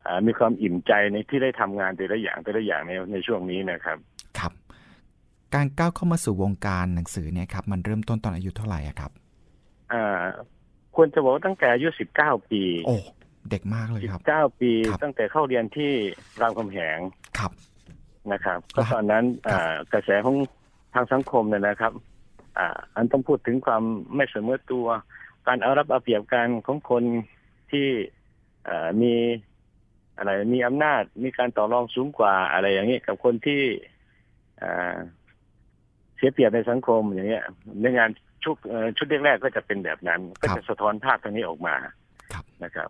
[0.05, 3.99] อ่ามีความอิ่มใจในที่ได้ทำงานแต่ละอย่างแต่ละอย่างในในช่วงนี้นะครับ
[4.38, 4.53] ครับ
[5.55, 9.11] การก้าวเข้ามาสู่วงการหนังสือเนี่ยครับ มันเริ่มต้นตอนอายุเท่าไหร่อะครับ
[9.92, 10.23] อ่า
[10.97, 12.97] ควรจะบอกว่าตั้งแต่อายุสิบเก้าปี โอ้
[13.51, 15.93] เด็กมากเลยสิบครับเก้าปีครับ ตั้งแต่เข้าเรียนที่
[16.41, 16.99] รามคำแหง
[17.39, 17.53] ครับ
[18.33, 20.37] นะครับครัก็บตอนนั้นอ่ากระแสของ
[20.95, 21.93] ทางสังคมเนี่ยนะครับ
[22.59, 23.83] อ่า อันต้องพูดถึงความ
[24.15, 24.87] ไม่เสมอตัว
[25.47, 27.05] การเอารับเอาเปรียบกันของคน
[27.71, 27.89] ที่
[28.69, 29.15] อ่ามี
[30.19, 33.63] อะไรมีอำนาจมีการต่อรองสูงกว่าอะไรอย่างนี้กับคนที่
[34.63, 34.97] อ่า
[36.17, 37.45] เสียเปรียบในสังคมอย่างเงี้ย
[37.81, 38.11] ในงาน
[38.45, 41.77] ชุดเอ่อชุดแรกๆก็จะเป็นแบบนั้น ก็จะสะท้อนภาพตรงนี้ออกมา
[42.33, 42.89] ครับ นะครับ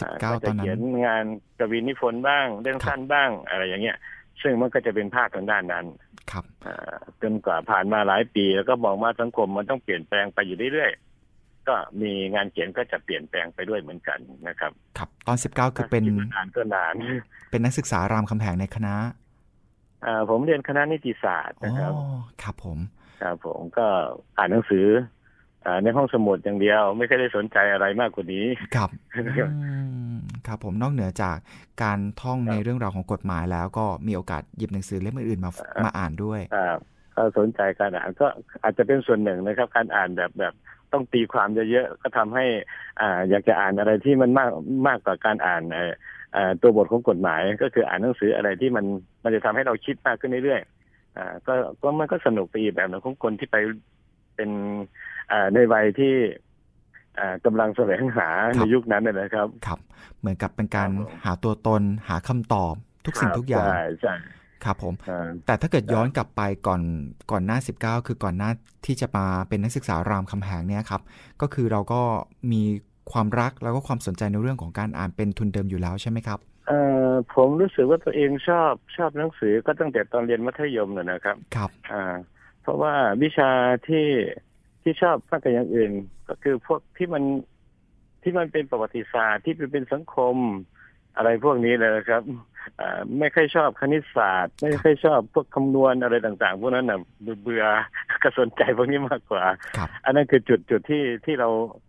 [0.00, 1.24] สิบเก้าก็ตจะอนนั้เขียนนงาน
[1.58, 3.96] กวีนิพนธ์บ้างเรื่องครับสั้นบ้างอะไรอย่างเงี้ย
[4.42, 5.86] ซึ่งมันก็จะเป็นภาพทางด้านนั้น
[6.30, 16.94] ครับอ่าจนกว่าผ่านมาหลายปี แล้วก็มองว่าสังคมมันต้องเปลี่ยนแปลงไปอยู่เรื่อยๆก็มีงานเขียนก็จะเปลี่ยนแปลงไปด้วยเหมือนกันนะครับ ครับ ตอนสิบเก้าคือเป็นคิดว่านานก็นาน
[17.50, 18.94] เป็นนักศึกษารามคำแหงในคณะ
[20.06, 21.92] อ่าผมเรียนคณะนิติศาสตร์อ๋อนะครับ
[22.42, 22.78] ครับผม
[23.22, 23.86] ครับผมก็
[24.38, 25.15] อ่านหนังสืออ่า
[25.82, 28.90] ในห้องสมุดอย่างเดียว ไม่เคยได้สนใจอะไรมากกว่านี้ ครับ
[29.38, 29.70] ครับอื
[30.14, 31.36] มครับผมนอกเหนือจาก
[31.82, 36.74] การท่องครับในเรื่องราวของกฎหมายแล้วก็มีโอกาสหยิบหนังสือเล่มอื่นๆมาครับมาอ่านด้วยอ่า
[37.16, 38.26] ก็สนใจการอ่านก็
[38.62, 40.54] อาจจะเป็นส่วนหนึ่งนะครับ การอ่านแบบแบบ
[40.92, 42.44] ต้องตีความเยอะๆก็ทำให้
[43.00, 44.50] อ่าอยากจะอ่านอะไรที่มันมาก
[44.88, 45.92] มากกว่าการอ่านเอ่อ
[46.32, 48.84] เอ่อตัวบทของกฎหมาย ก็คืออ่านหนังสืออะไรที่มัน
[49.24, 53.56] มันจะทำให้เราคิดมากขึ้นเรื่อยๆอ่าก็ก็มันก็สนุกไปอีกแบบหนึงของคนที่ไป
[54.36, 54.50] เป็น
[55.30, 56.14] อ่าในวัยที่
[57.18, 59.78] อ่ากำลังแสวงหาคในรับยุคนั้นนะนะครับครับ
[60.18, 62.74] เหมือนกับเป็นการครับผมหาตัวตนหาคำตอบ
[63.06, 64.14] ทุกสิ่งทุกอย่างใช่ใช่
[64.64, 66.82] ครับผมอ่าแต่ถ้าเกิดย้อนกลับไปก่อน
[67.30, 68.50] ก่อนหน้า 19 คือก่อนหน้า
[68.86, 71.02] ที่จะมาเป็นนักศึกษารามคำแหงเนี่ยครับ
[71.40, 72.00] ก็คือเราก็
[72.52, 72.62] มี
[73.12, 82.14] ความรักแล้วก็ความสนใจในเรื่องของการอ่านเป็นทุนเดิมอยู่แล้วใช่ไหมครับเอ่อผมรู้สึกว่าตัวเองชอบชอบหนังสือก็ตั้งแต่ตอนเรียนมัธยมเลยนะครับ ครับอ่า
[82.66, 83.50] เพราะว่าวิชา
[83.88, 84.06] ที่
[84.82, 85.92] ที่ชอบมากกว่าอย่างอื่น
[86.28, 87.22] ก็คือพวกที่มัน
[88.22, 90.36] ที่มันเป็นประวัติศาสตร์ที่เป็นเป็นสังคม
[91.16, 92.22] อะไรพวกนี้เลยครับ
[92.80, 97.64] อ่าไม่ค่อยชอบคณิตศาสตร์ ไม่ค่อยชอบพวกคำนวณอะไรต่าง ๆ พวกนั้นน่ะเบื่อเบื่อ
[98.22, 99.44] ก็สนใจพวกนี้มากกว่า
[99.76, 101.48] ครับอันนั้นคือจุดจุดที่ที่เรา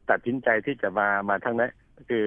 [0.09, 2.23] ตัดสินใจที่จะมามาทั้งนั้นก็คือ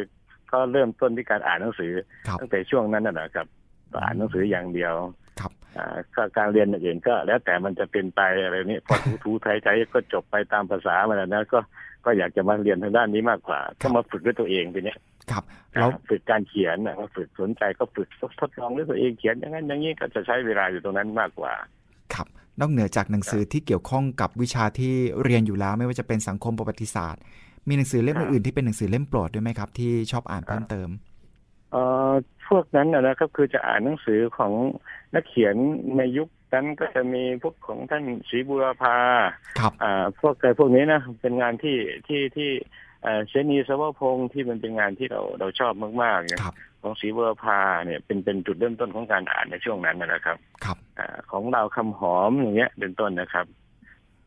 [0.53, 1.93] ก็เริ่มต้นที่การอ่านหนังสือ
[2.27, 3.47] ครับตั้งแต่ช่วงนั้นน่ะนะครับ
[3.93, 4.95] ก็อ่านหนังสืออย่างเดียว
[5.41, 11.59] ครับอ่าก็การเรียนอย่างอื่นก็แล้วแต่มันจะเป็นไปอะไรนี้พอถูถูไทยใจก็จบไปตามภาษามันนะนะก็
[12.05, 14.99] ก็อยากจะมาเรียนทางด้านนี้มากกว่าก็มาฝึกด้วยตัวเองทีเนี้ย
[15.31, 18.09] ครับแล้วอ่าฝึกการเขียนนะก็ฝึกสนใจก็ฝึก
[18.41, 21.53] ทดลองด้วยตัวเองเขียนอย่างนั้นอย่างนี้ก็จะใช้เวลาอยู่ตรงนั้นมากกว่า
[22.15, 22.27] ครับ
[22.61, 27.23] นอกเหนือจากหนังสือที่เกี่ยวข้องกับวิชาที่เรียนอยู่แล้วไม่ว่าจะเป็นสังคมประวัติศาสตร์
[27.69, 30.89] มีหนังสือเล่มครับอื่นๆที่เป็นหนังสือเล่มโปรดด้วยไหมครับ ที่ชอบอ่านเพิ่มเติม
[31.73, 32.13] เอ่อ
[32.49, 34.53] พวกนั้นนะนะครับคือจะอ่านหนังสือของ
[35.15, 35.57] นักเขียน
[35.97, 38.97] ในยุคนั้นก็จะมีพวกของท่านศรีบุรพา
[39.59, 42.51] ครับอ่าพวกอะไรพวกนี้นะเป็นงานที่ที่ที่
[43.03, 53.47] เอ่อเชนีสวพงศ์ที่มันเป็นงานที่เราเราชอบมากๆเนี่ยครับของศรีบุรพาเนี่ยเป็นเป็นจุดเริ่มต้นของการอ่านในช่วงนั้นนะครับ ครับอ่าของดาวคำหอมอย่างเงี้ยเป็นต้นนะครับ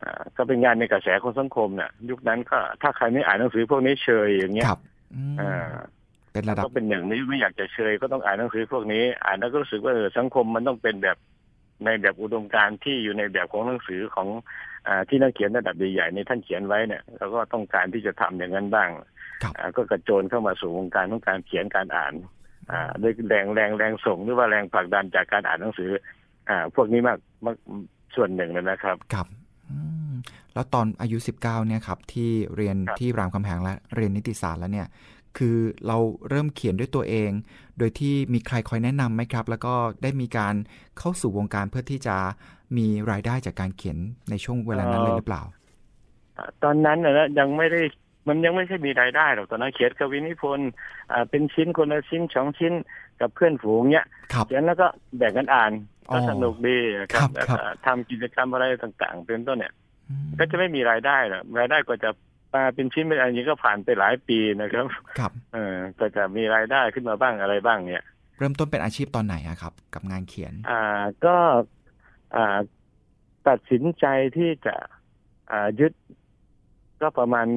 [0.04, 4.80] อ่าก็เป็นงานในกระแสของสังคมเนี่ยยุคนั้นก็ถ้าใครไม่อ่านหนังสือพวกนี้เชยอย่างเงี้ยครับ
[5.13, 5.74] อืมอ่า
[6.34, 11.17] เป็นระดับก็เป็นอย่างนี้ไม่อยากจะเชยก็ต้องอ่านหนังสือพวกนี้ อ่านแล้วก็รู้สึกว่าเออสังคมมันต้องเป็นแบบ
[11.86, 14.28] ในแบบอุดมการณ์ที่อยู่ในแบบของหนังสือของ
[14.88, 18.89] อาที่นักเขียนระดับใหญ่ๆในท่านเขียนไว้เนี่ยเราก็ต้องการที่จะทำอย่างนั้นบ้าง
[19.43, 22.13] ครับอ่าก็กระโจนเข้ามาสู่วงการของการเขียนการอ่าน
[22.72, 25.89] อ่าด้วยแรงแรงแรงส่งหรือว่าแรงผลักดันจากการอ่านหนังสือ
[26.50, 27.56] อ่า พวกนี้มากมาก
[28.15, 29.28] ส่วนหนึ่งเลยนะครับครับ
[29.69, 29.76] อื
[30.12, 30.13] ม
[30.54, 34.88] แล้วตอนอายุ 19เนี่ยครับที่เรียนครับที่รามคำแหงและเรียนนิติศาสตร์แล้วเนี่ย
[35.38, 35.98] คือเรา
[36.30, 37.32] เริ่มเขียนด้วยตัวเอง
[37.78, 40.56] โดยที่มีใครคอยแนะนำไหมครับ แล้วก็ได้มีการ
[40.98, 42.15] เข้าสู่วงการเพื่อที่จะ
[42.78, 43.98] มีรายได้จากการเขียน
[44.30, 45.41] ในช่วงเวลานั้นเลยหรือเปล่า
[46.38, 47.82] อ่าตอนนั้นนะนะยังไม่ได้
[48.28, 50.69] มันยังไม่ใช่มีรายได้หรอกตอนนั้นเขียนกวีนิพนธ์
[51.12, 52.74] อ่าเป็นชิ้นคนละชิ้นสองชิ้น
[53.22, 55.72] กับเพื่อนฝูงเนี้ยครับเขียนแล้วก็แบ่งกันอ่าน
[56.10, 56.78] อ๋อก็สนุกดี
[57.13, 59.74] ครัครับบแล้วครับก็ทำกิจกรรมอะไรต่างๆ เป็นต้นเนี่ย
[60.10, 62.10] อืมก็จะไม่มีรายได้หรอกรายได้ก็จะ
[62.56, 64.86] มาเป็นชิ้นเป็นอันนี้ก็ผ่านไปหลายปีนะครับ
[65.20, 68.04] ครับ เออก็จะมีรายได้ขึ้นมาบ้างอะไรบ้างเนี่ย
[68.38, 71.36] เริ่มต้นเป็นอาชีพตอนไหนอะครับ กับงานเขียน อ่าก็
[72.36, 72.58] อ่า
[73.48, 74.06] ตัดสินใจ
[74.38, 74.76] ที่จะ
[75.52, 75.94] อ่ายึด
[77.02, 77.48] ก็ประมาณ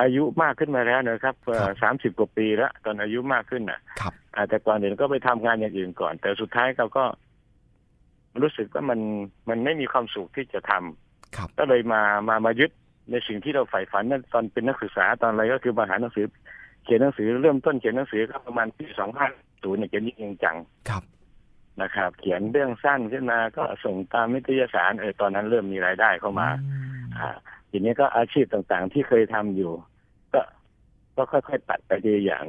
[0.00, 7.04] อายุมากขึ้นมาแล้วนะครับครับสามสิบกว่าปีแล้ว ตอนอายุมากขึ้นน่ะ ครับอ่าแต่ก่อนอื่นก็ไปทำงานอย่างอื่นก่อน แต่สุดท้ายเราก็
[8.42, 9.00] รู้สึกว่ามัน
[9.48, 12.70] มันไม่มีความสุขที่จะทำครับก็เลยมามามายึด
[13.10, 16.26] ในสิ่งที่เราใฝ่ฝันนั่นตอนเป็นนักศึกษาตอนอะไรก็คือมาหาหนังสือ
[16.84, 19.30] เขียนหนังสือเริ่มต้นเขียนหนังสือก็ประมาณปีสองพัน
[19.62, 20.56] ศูนย์เนี่ยเขียนจริงจัง
[20.88, 21.02] ครับ
[21.82, 27.28] นะครับ เขียนเรื่องสั้นขึ้นมาก็ส่งตามนิตยสารเออตอนนั้นเริ่มมีรายได้เข้ามาอืมอ่า
[27.70, 29.72] ทีนี้ก็อาชีพต่างๆที่เคยทำอยู่
[30.32, 30.40] ก็
[31.16, 32.44] ก็ค่อยๆตัดไปทีละอย่าง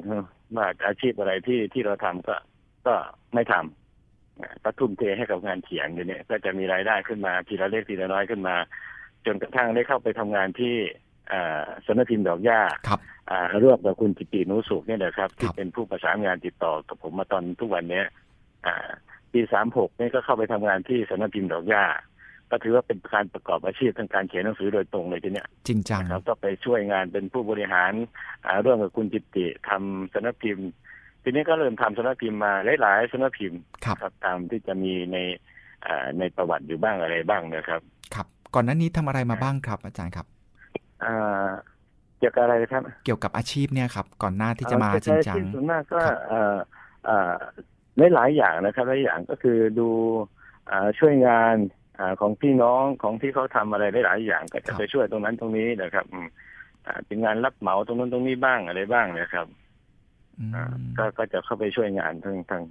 [0.56, 2.36] ว่าอาชีพอะไรที่ที่เราทำก็
[2.88, 2.94] ก็
[3.34, 8.56] ไม่ทำอ่าก็ทุ่มเทให้กับงานเขียนอยู่เนี่ยก็จะมีรายได้ขึ้นมาทีละเล็กทีละน้อยขึ้นมา
[9.28, 10.76] จนกระทั่งได้เข้าไปทำงานที่
[11.32, 18.06] อ่าสำนักพิมพ์ดอกหญ้าครับอ่าร่วมกับคุณจิตตินุสุขเนี่ยนะครับ ที่ครับเป็นผู้ประสานงานติดต่อกับผมมาตอนทุกวันเนี้ย
[18.66, 18.88] อ่า
[19.32, 21.86] ปีสามหกนี่ก็เข้าไปทำงานที่สำนักพิมพ์ดอกหญ้า
[22.52, 27.92] ก็ถือว่าเป็นการประกอบอาชีพทางการเขียนหนังสือโดยตรงเลยทีเนี้ยจริงจังนะครับก็ไปช่วยงานเป็นผู้บริหาร
[28.46, 30.68] อ่าร่วมกับคุณจิตติทำสำนักพิมพ์
[31.24, 35.18] ทีนี้ก็เริ่มทำสำนักพิมพ์มาหลายๆสำนักพิมพ์ครับครับตามที่จะมีใน
[35.86, 37.82] อ่าในประวัติอยู่บ้างอะไรบ้างนะครับ
[38.16, 40.26] ครับ ก่อนหน้านี้ทำอะไรมาบ้างครับ อาจารย์ครับ
[41.04, 41.48] อ่า
[42.20, 46.58] เกี่ยวกับอะไรครับ เกี่ยวกับอาชีพเนี่ยครับ ก่อนหน้าที่จะมาเอ่อจริงจังที่ส่วนมากก็ครับเอ่อ
[47.06, 47.36] เอ่อ
[48.14, 49.90] หลายๆอย่างนะครับหลายอย่างก็คือดู
[50.72, 51.56] อ่าช่วยงาน
[52.00, 56.28] อ่าของพี่น้องของที่เขาทำอะไรหลายๆอย่าง ก็จะไปช่วยตรงนั้นตรงนี้นะครับอืม
[56.86, 59.48] อ่าเป็นงานรับเหมาตรงนั้นตรงนี้บ้างอะไรบ้างนะครับ
[60.40, 60.66] อืมอ่า
[60.98, 62.64] ก็ก็จะเข้าไปช่วยงานทั้งทั้ง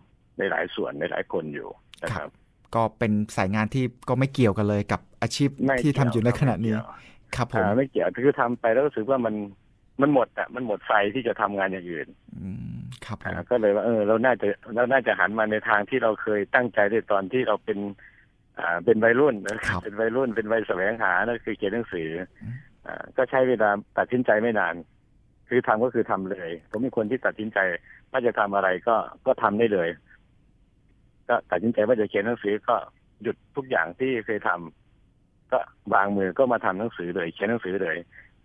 [0.51, 1.69] หลายๆส่วนหลายๆคนอยู่
[2.05, 2.29] นะครับ
[2.75, 9.35] ก็เป็นสายงานที่ก็ไม่เกี่ยวกันเลยกับอาชีพไม่ที่ทำเกี่วอยู่ในขณะนี้ไม่เกี่ยวครับผมอ่าไม่เกี่ยวคือทำไปแล้วรู้สึกว่ามัน
[10.01, 12.09] มันหมดอะมันหมดไฟที่จะทำงานอย่างอื่น
[12.41, 17.79] อืมครับผมอ่าก็เลยว่าเออเราน่าจะเราน่าจะหันมาในทางที่เราเคยตั้งใจในตอนที่เราเป็น
[18.59, 22.11] อ่าเป็นวัยรุ่นนะครับเป็นวัยรุ่นเป็นวัยแสวงหานะคือเขียนหนังสือ
[22.87, 24.75] อ่าก็ใช้เวลาตัดสินใจไม่นาน
[25.49, 27.59] คือทำก็คือทำเลย ผมเป็นคนที่ตัดสินใจ
[28.11, 28.97] ว่าจะทำอะไรก็
[29.27, 29.89] ก็ทำได้เลย
[31.29, 32.77] ก็ตัดสินใจว่าจะเขียนหนังสือก็
[33.23, 35.59] หยุดทุกอย่างที่เคยทำก็
[35.95, 37.97] วางมือก็มาทำหนังสือเลยเขียนหนังสือเลย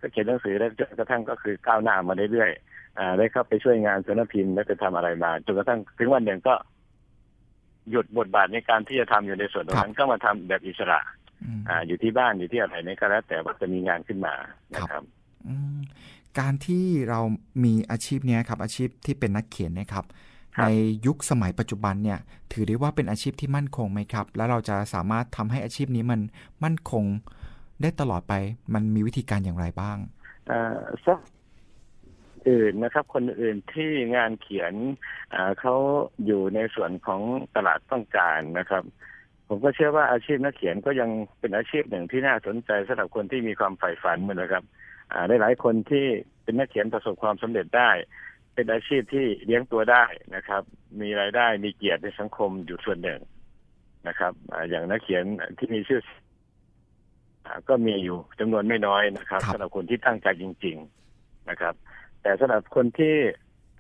[0.02, 6.54] ก็เขียนหนังสือแล้วจนกระทั่งก็คือก้าวหน้ามาเรื่อยๆอ่าได้เข้าไปช่วยงานสำนักพิมพ์แล้วไปทำอะไรมาจนกระทั่งถึงวันหนึ่งก็
[7.92, 11.00] หยุดบทบาทในการที่จะทำอยู่ในส่วนตรงนั้นก็มาทำแบบอิสระ
[11.44, 14.34] อืมอ่า อยู่ที่บ้านอยู่ที่อะไรนี่ก็แล้วแต่ว่าจะมีงานขึ้นมา
[14.74, 15.04] นะครับ
[15.48, 15.80] อืม
[16.40, 17.20] การที่เรา
[17.64, 20.66] มีอาชีพเนี้ยครับ อาชีพที่เป็นนักเขียนเนะครับครับ ใน
[21.06, 22.20] ยุคสมัยปัจจุบันเนี่ย
[22.52, 26.20] ถือได้ว่าเป็นอาชีพที่มั่นคงไหมครับ แล้วเราจะสามารถทำให้อาชีพนี้มัน
[26.64, 27.04] มั่นคง
[27.82, 28.34] ได้ตลอดไป
[28.74, 29.97] มันมีวิธีการอย่างไรบ้าง
[30.52, 31.20] อ่าสัก
[32.49, 34.74] อื่นนะครับ คนอื่นที่งานเขียน
[35.34, 35.76] อ่าเขา
[36.26, 37.22] อยู่ในส่วนของ
[37.56, 38.84] ตลาดต้องการนะครับ
[39.47, 44.64] ผมก็เชื่อว่าอาชีพนักเขียนก็ยังเป็นอาชีพหนึ่งที่น่าสนใจสำหรับคนที่มีความใฝ่ฝันเหมือนนะครับ
[45.12, 46.06] อ่าหลายๆคนที่
[46.43, 47.89] เป็นนักเขียนประสบความสำเร็จได้
[48.54, 50.04] เป็นอาชีพที่เลี้ยงตัวได้
[50.36, 50.62] นะครับ
[51.02, 53.22] มีรายได้มีเกียรติในสังคมอยู่ส่วนหนึ่ง
[54.08, 55.24] นะครับอ่าอย่างนักเขียน
[55.58, 56.02] ที่มีชื่อ
[57.45, 60.78] อ่าก็มีอยู่จำนวนไม่น้อยนะครับครับสำหรับคนที่ตั้งใจจริง
[61.14, 61.74] ๆนะครับ
[62.22, 63.16] แต่สำหรับคนที่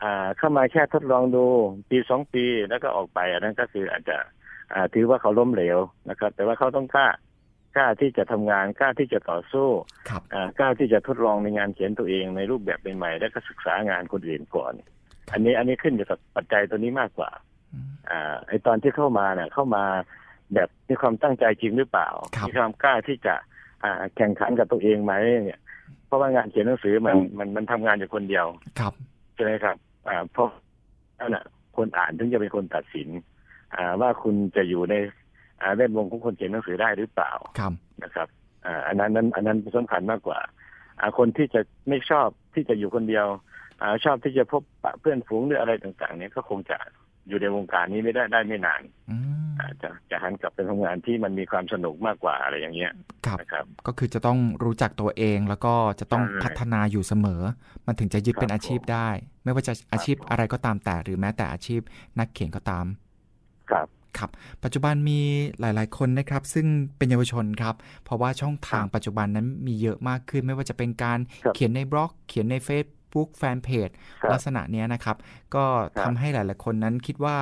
[0.03, 1.45] อ่าเข้ามาแค่ทดลองดู
[1.89, 4.17] ปีสองปีแล้วก็ออกไปอันนั้นก็คืออาจจะ
[4.73, 7.07] อ่าถือว่าเขาล้มเหลวนะครับ แต่ว่าเขาต้องกล้า
[7.75, 9.69] กล้าที่จะทำงานกล้าที่จะต่อสู้
[10.09, 14.73] ครับอ่ากล้าที่จะทดลองในงานเขียนตัวเองในรูปแบบใหม่ๆแล้วก็ศึกษางานคนอื่นก่อน
[15.33, 17.31] อันนี้อันนี้ขึ้นอยู่กับปัจจัยตัวนี้มากกว่า
[17.73, 19.83] อืมอ่าไอตอนที่เข้ามาเนี่ยเข้ามา
[20.53, 23.35] แบบมีความตั้งใจจริงหรือเปล่าครับมีความกล้าที่จะ
[23.83, 25.13] อ่าแข่งขันกับตัวเองไหม
[25.43, 25.59] เนี่ย
[26.05, 28.45] เพราะว่างานเขียนหนังสือมันมันมันทำงานอยู่คนเดียว
[28.79, 28.93] ครับ
[29.35, 29.75] ใช่ไหมครับ
[30.07, 30.49] อ่าเพราะ
[31.19, 31.43] นั่นแหะ
[31.77, 33.09] คนอ่านถึงจะเป็นคนตัดสิน
[33.75, 35.20] อ่าว่าคุณจะอยู่ในอ่า
[35.75, 38.27] แวดวงของคนเขียนหนังสือได้หรือเปล่าครับนะครับ
[38.65, 40.39] อ่าอันนั้นนั้นอันนั้นสำคัญมากกว่า
[40.99, 43.27] อ่าคนที่จะไม่ชอบที่จะอยู่คนเดียว
[43.81, 46.77] อ่าชอบที่จะพบปะเพื่อนฝูงหรืออะไรต่างๆ เนี่ยก็คงจะ
[47.27, 49.17] อยู่ในวงการนี้ไม่ได้ได้ไม่นานอื
[49.49, 52.91] มอาจจะจะหันกลับไปทำงานที่มันมีความสนุกมากกว่าอะไรอย่างเงี้ย
[53.25, 57.41] ครับนะครับ ก็คือจะต้องรู้จักตัวเองแล้วก็จะต้องใช่พัฒนาอยู่เสมอ
[57.87, 59.09] มันถึงจะยึดครับเป็นอาชีพได้
[59.43, 61.81] ไม่ว่าจะอาชีพอะไรก็ตามแต่หรือแม้แต่อาชีพ
[62.19, 62.85] นักเขียนก็ตาม
[63.71, 63.87] ครับ
[64.17, 64.29] ครับ
[64.63, 65.19] ปัจจุบันมี
[65.59, 66.65] หลาย ๆ คนนะครับ ซึ่ง
[66.97, 73.89] เป็นเยาวชนครับ เพราะว่าช่องทางปัจจุบันนั้นมีเยอะมากขึ้น ไม่ว่าจะเป็นการครับเขียนในบล็อก เขียนใน Facebook แฟนเพจ
[74.21, 75.17] ครับลักษณะเนี้ยนะครับ
[75.55, 75.65] ก็
[75.99, 77.37] ครัทำบให้หลาย ๆ คนนั้นคิดว่า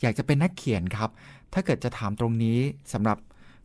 [0.00, 1.10] อยากจะเป็นนักเขียนครับ
[1.54, 2.58] ถ้าเกิดจะถามตรงนี้
[2.92, 3.18] สำหรับ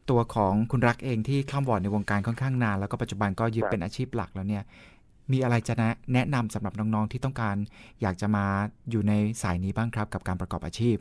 [0.10, 4.64] ตัวของคุณรักเองที่ข้ามวอร์ดในวงการค่อนข้างนาน แล้วก็ปัจจุบันก็ยึดเป็นอาชีพหลักแล้วเนี่ย
[5.32, 7.56] มีอะไรจะแนะแนะนำสำหรับน้อง ๆ ที่ต้องการ
[8.02, 8.46] อยากจะมา
[8.90, 10.98] อยู่ในสายนี้บ้างครับ กับการประกอบอาชีพ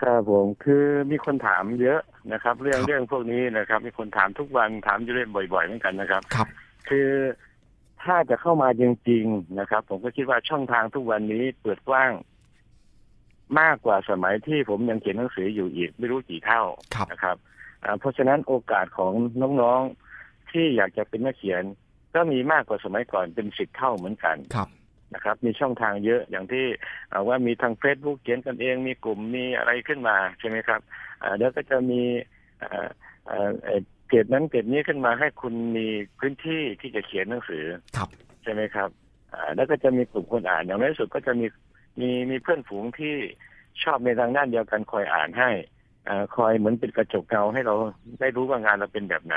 [0.00, 2.00] ครับผมคือมีคนถามเยอะ
[2.32, 6.48] นะครับ เรื่องครับเรื่องพวกนี้นะครับ มีคนถามทุกวันถามอยู่เรื่อยบ่อยๆเหมือนกันนะครับ ครับ
[6.88, 7.10] คือ
[8.02, 12.12] ถ้าจะเข้ามาจริง ๆ นะครับ ผมก็คิดว่าช่องทางทุกวันนี้เปิดกว้าง
[13.60, 16.62] มากกว่าสมัยที่ผมยังเขียนหนังสืออยู่อีก ไม่รู้กี่เท่า
[16.94, 17.36] ครับนะครับ
[17.84, 19.12] อ่าเพราะฉะนั้นโอกาสของ
[19.62, 21.62] น้องๆที่อยากจะเป็นนักเขียน
[22.14, 24.68] ก็มีมากกว่าสมัยก่อนเป็นสิบเท่าเหมือนกันครับ
[25.14, 26.64] นะครับมีช่องทางเยอะอย่างที่
[27.12, 30.80] อ่าว่ามีทางเฟซบุ๊กเขียนกันเอง มีกลุ่มมีอะไรขึ้นมาใช่ไหมครับ
[31.22, 32.02] อ่าเดี๋ยวก็จะมี
[32.62, 32.88] อ่า
[33.30, 35.86] อ่าเอ่อเพจนั้นเพจนี้ขึ้นมาให้คุณมี
[36.18, 37.64] พื้นที่ที่จะเขียนหนังสือ
[37.96, 38.08] ครับ
[38.42, 38.88] ใช่ไหมครับ
[39.32, 41.46] อ่าแล้วก็จะมีกลุ่มคนอ่านอย่างน้อยที่สุดก็จะมี
[42.00, 43.14] มีมีเพื่อนฝูงที่
[43.82, 45.50] ชอบในทางด้านเดียวกันคอยอ่านให้
[46.08, 47.74] อ่าคอยเหมือนเป็นกระจกเงาให้เรา
[48.20, 49.36] ได้รู้ว่างานเราเป็นแบบไหน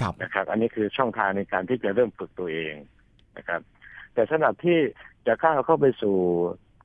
[0.00, 2.74] ครับนะครับ อันนี้คือช่องทางในการที่จะเริ่มฝึกตัวเอง
[3.36, 3.60] นะครับ
[4.14, 4.78] แต่สำหรับที่
[5.26, 6.16] จะก้าวเข้าไปสู่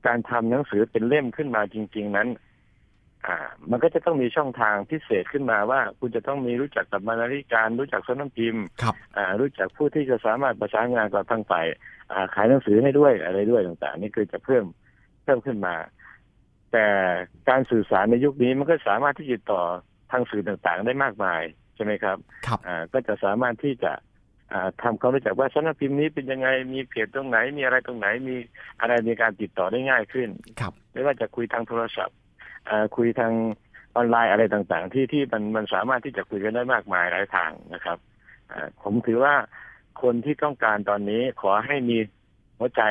[0.06, 2.28] การทำหนังสือเป็นเล่มขึ้นมาจริง ๆนั้น
[3.26, 3.36] อ่า
[3.70, 11.66] มันก็จะต้องมีช่องทางพิเศษขึ้นมาว่า คุณจะต้องมีรู้จักกับบรรณาธิการ รู้จักสำนักพิมพ์ครับอ่า รู้จักผู้ที่จะสามารถประสานงานกับทางฝ่าย
[12.12, 14.64] อ่า ขายหนังสือให้ด้วยอะไรด้วยต่างๆ นี่คือจะเพิ่ม
[15.22, 15.74] เพิ่มขึ้นมา
[16.72, 16.86] แต่
[17.48, 19.62] การสื่อสารในยุคนี้มันก็สามารถที่จะต่อ
[20.10, 21.42] ทางสื่อต่างๆ ได้มากมาย
[21.74, 22.16] ใช่ไหมครับ
[22.46, 24.02] ครับอ่าก็จะสามารถที่จะอ่า
[24.82, 28.36] ทำความรู้จักว่าสำนักพิมพ์นี้เป็นยังไงมีเพจตรงไหน มีอะไรตรงไหนมี
[28.80, 30.28] อะไรในการติดต่อได้ง่ายขึ้น
[30.60, 32.16] ครับไม่ว่าจะคุยทางโทรศัพท์
[32.68, 33.32] อ่าคุยทาง
[33.96, 37.98] ออนไลน์อะไรต่างๆ ที่ที่มันมันสามารถที่จะคุยกันได้มากมายหลายทางนะครับ
[38.52, 39.34] อ่าผมถือว่า
[40.02, 41.98] คนที่ต้องการตอนนี้ขอให้มี
[42.58, 42.82] หัวใจ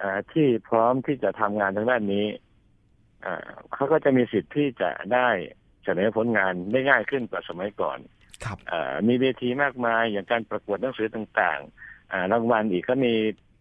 [0.00, 2.26] อ่าที่พร้อมที่จะทำงานทางด้านนี้
[3.24, 5.28] อ่าเขาก็จะมีสิทธิ์ที่จะได้
[5.84, 7.98] เสนอผลงานได้ง่ายขึ้นกว่าสมัยก่อน
[8.44, 13.12] ครับอ่ามีเวทีมากมายอย่างการประกวดหนังสือต่างๆอ่ารางวัลอีกก็มี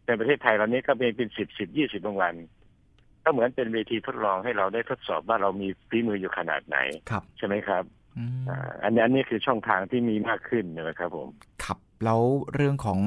[0.06, 2.34] ในประเทศไทยตอนนี้ก็มีเป็นสิบสิบยี่สิบรางวัล
[3.24, 6.78] ก็เหมือนเป็นเวทีทดลองให้เราได้ทดสอบว่าเรามีฝีมืออยู่ขนาดไหน
[7.10, 7.84] ครับใช่ไหมครับ
[8.18, 11.28] อืมอ่าอันนี้อันนี้คือช่องทางที่มีมากขึ้นนะครับผม
[11.64, 12.22] ครับแล้ว
[12.54, 13.00] เรื่องของ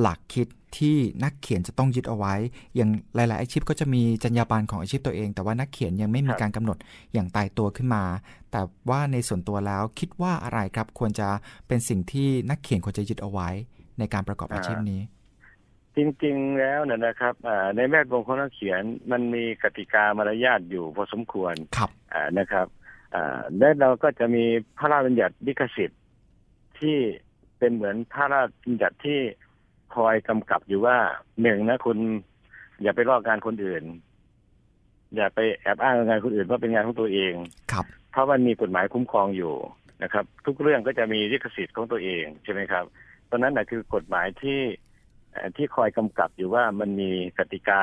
[0.00, 0.48] หลักคิด
[0.78, 2.34] ที่นักเขียนจะต้องยึดเอาไว้
[2.76, 6.76] อย่างหลาย ๆ อาชีพก็จะมีจรรยาบรรณของอาชีพตัวเอง แต่ว่านักเขียนยังไม่มีการกำหนด
[7.12, 8.04] อย่างตายตัวขึ้นมา
[8.50, 8.60] แต่
[8.90, 11.28] ว่าในส่วนตัวแล้วคิดว่าอะไรครับควรจะ
[11.68, 13.48] เป็นสิ่งที่นักเขียนควรจะยึดเอาไว้
[13.98, 15.00] ในการประกอบอาชีพนี้
[15.96, 17.34] จริง ๆ แล้วเนี่ยนะครับ
[17.76, 21.90] ในแวดวงของนักเขียนมันมีกติกามารยาทอยู่พอสมควรครับ
[22.38, 22.66] นะครับ
[23.58, 24.44] และเราก็จะมี
[24.78, 26.00] พระราชบัญญัติลิขสิทธิ์
[26.78, 26.98] ที่
[27.58, 29.20] เป็นเหมือนพระราชบัญญัติที่
[29.94, 30.96] คอยกำกับอยู่ว่า
[31.42, 31.98] หนึ่งนะคุณ
[32.82, 33.84] อย่าไปลอกงานคนอื่น
[35.16, 37.34] อย่าไปแอบอ้างงานคนอื่นว่าเป็นงานของตัวเอง
[37.72, 39.54] ครับ เพราะมันมีกฎหมายคุ้มครองอยู่
[40.02, 42.84] นะครับ ทุกเรื่องก็จะมีลิขสิทธิ์ของตัวเองใช่ไหมครับ
[43.30, 44.60] ตอนนั้นนะคือกฎหมายที่
[45.56, 47.82] ที่คอยกำกับอยู่ว่ามันมีกติกา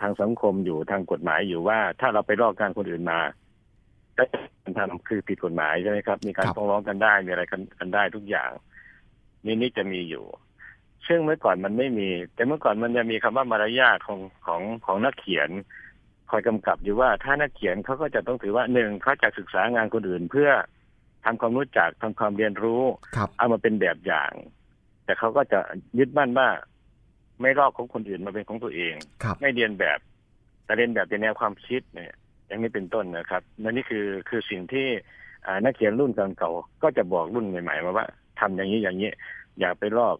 [0.00, 3.20] ทางสังคมอยู่ทางกฎหมายอยู่ว่า ถ้าเราไปลอกงานคนอื่นมา
[4.18, 4.38] ก็จะ
[4.78, 8.50] ทำคือผิดกฎหมายใช่ไหมครับ มีการฟ้องร้องกันได้มีอะไรกันกันได้ทุกอย่าง
[9.44, 10.24] นี่นี่จะมีอยู่
[11.08, 15.50] ซึ่งเมื่อก่อนมันไม่มี แต่เมื่อก่อนมันจะมีคำว่ามารยาทของของของนักเขียน
[16.30, 20.50] คอยกำกับอยู่ว่าถ้านักเขียนเขาก็จะต้องถือว่าหนึ่งเขาจะศึกษางานคนอื่นเพื่อ
[21.24, 22.82] ทำความรู้จักทำความเรียนรู้
[23.38, 24.32] เอามาเป็นแบบอย่าง
[25.04, 25.60] แต่เขาก็จะ
[25.98, 26.48] ยึดมั่นว่า
[27.40, 28.94] ไม่ลอกของคนอื่นมาเป็นของตัวเอง
[29.40, 29.98] ไม่เรียนแบบ
[30.64, 32.14] แต่เรียนแบบในแนวความคิดเนี่ย
[32.46, 34.86] อย่างนี้เป็นต้นนะครับนั่นนี่คือคือสิ่งที่
[35.64, 38.06] นักเขียนรุ่นเก่าๆก็จะบอกรุ่นใหม่ๆมาว่า
[38.40, 39.10] ทำอย่างนี้อย่างนี้
[39.60, 40.16] อย่าไปลอก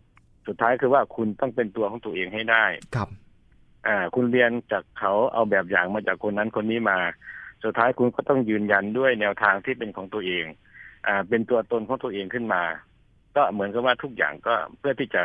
[0.48, 3.08] สุดท้ายคือว่าคุณต้องเป็นตัวของตัวเองให้ได้ครับ
[3.86, 6.98] อ่า คุณเรียนจากเขาเอาแบบอย่างมาจากคนนั้นคนนี้มา
[7.64, 10.44] สุดท้ายคุณก็ต้องยืนยันด้วยแนวทางที่เป็นของตัวเอง
[11.06, 12.62] อ่า เป็นตัวตนของตัวเองขึ้นมา
[13.36, 15.22] ก็เหมือนกับว่าทุกอย่างก็เพื่อที่จะ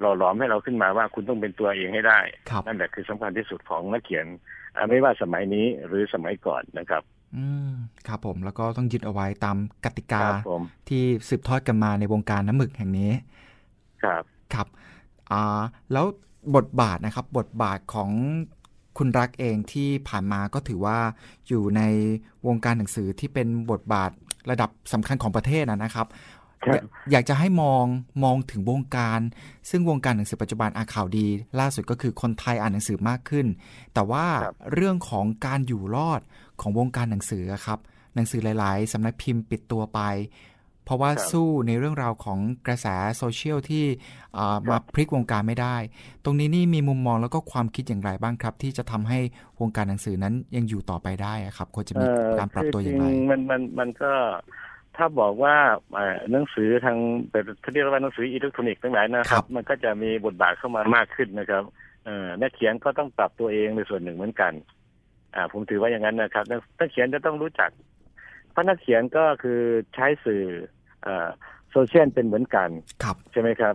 [0.00, 2.20] หล่อหลอมให้เราขึ้นมาว่าคุณต้องเป็นตัวเองให้ได้
[2.66, 4.26] นั่นแหละคือสำคัญที่สุดของนักเขียน
[4.88, 7.02] ไม่ว่าสมัยนี้หรือสมัยก่อนนะครับ
[7.36, 7.70] อืม
[8.06, 10.20] ครับผมแล้วก็ต้องยึดเอาไว้ตามกติกา
[10.88, 13.12] ที่สืบทอดกันมาในวงการน้ำหมึกแห่งนี้
[14.04, 14.22] ครับ
[14.54, 14.66] ครับ
[15.30, 15.60] อ่า
[15.92, 16.06] แล้ว
[16.56, 18.10] บทบาทนะครับบทบาทของ
[18.98, 20.98] คุณรักเองที่ผ่านมาก็ถือว่า
[21.48, 21.82] อยู่ใน
[22.46, 24.10] วงการหนังสือที่เป็นบทบาท
[24.50, 26.08] ระดับสำคัญของประเทศนะครับ
[27.10, 27.84] อยากจะให้มอง
[28.24, 29.20] มองถึงวงการ
[29.70, 31.26] ซึ่งวงการหนังสือปัจจุบันอาข่าวดี
[31.60, 33.46] ล่าสุดก็คือคนไทยอ่านหนังสือมากขึ้น
[33.94, 34.26] แต่ว่า
[34.72, 36.20] เรื่องของการอยู่รอด
[36.60, 37.78] ของวงการหนังสือครับ
[38.14, 40.00] หนังสือหลาย ๆสำนักพิมพ์ปิดตัวไป
[40.84, 43.84] เพราะว่าสู้ในเรื่องราวของกระแสโซเชียลที่
[44.70, 45.76] มาพลิกวงการไม่ได้
[46.24, 49.18] ตรงนี้นี่มีมุมมองแล้วก็ความคิดอย่างไรบ้างครับ ที่จะทำให้
[49.60, 52.06] วงการหนังสือนั้นยังอยู่ต่อไปได้ครับควรจะมี
[52.38, 54.12] การปรับตัวอย่างไรมันมันมันก็
[54.96, 55.56] ถ้าบอกว่า
[56.32, 56.96] หนังสือทาง
[57.30, 61.62] แบบเขาเรียกว่าหนังสืออิเล็กทรอนิกส์ทั้งหลายนะครับ มันก็จะมีบทบาทเข้ามามากขึ้นนะครับ
[62.40, 64.52] นักเขียนก็ต้องปรับตัวเองในส่วนหนึ่งเหมือนกัน
[65.34, 66.44] อ่า ผมถือว่าอย่างนั้นนะครับ
[66.78, 69.60] นักเขียนจะต้องรู้จักเพราะนักเขียนก็คือ
[69.94, 70.44] ใช้สื่อ
[71.70, 72.68] โซเชียลเป็นเหมือนกัน
[73.02, 73.74] ครับใช่ไหมครับ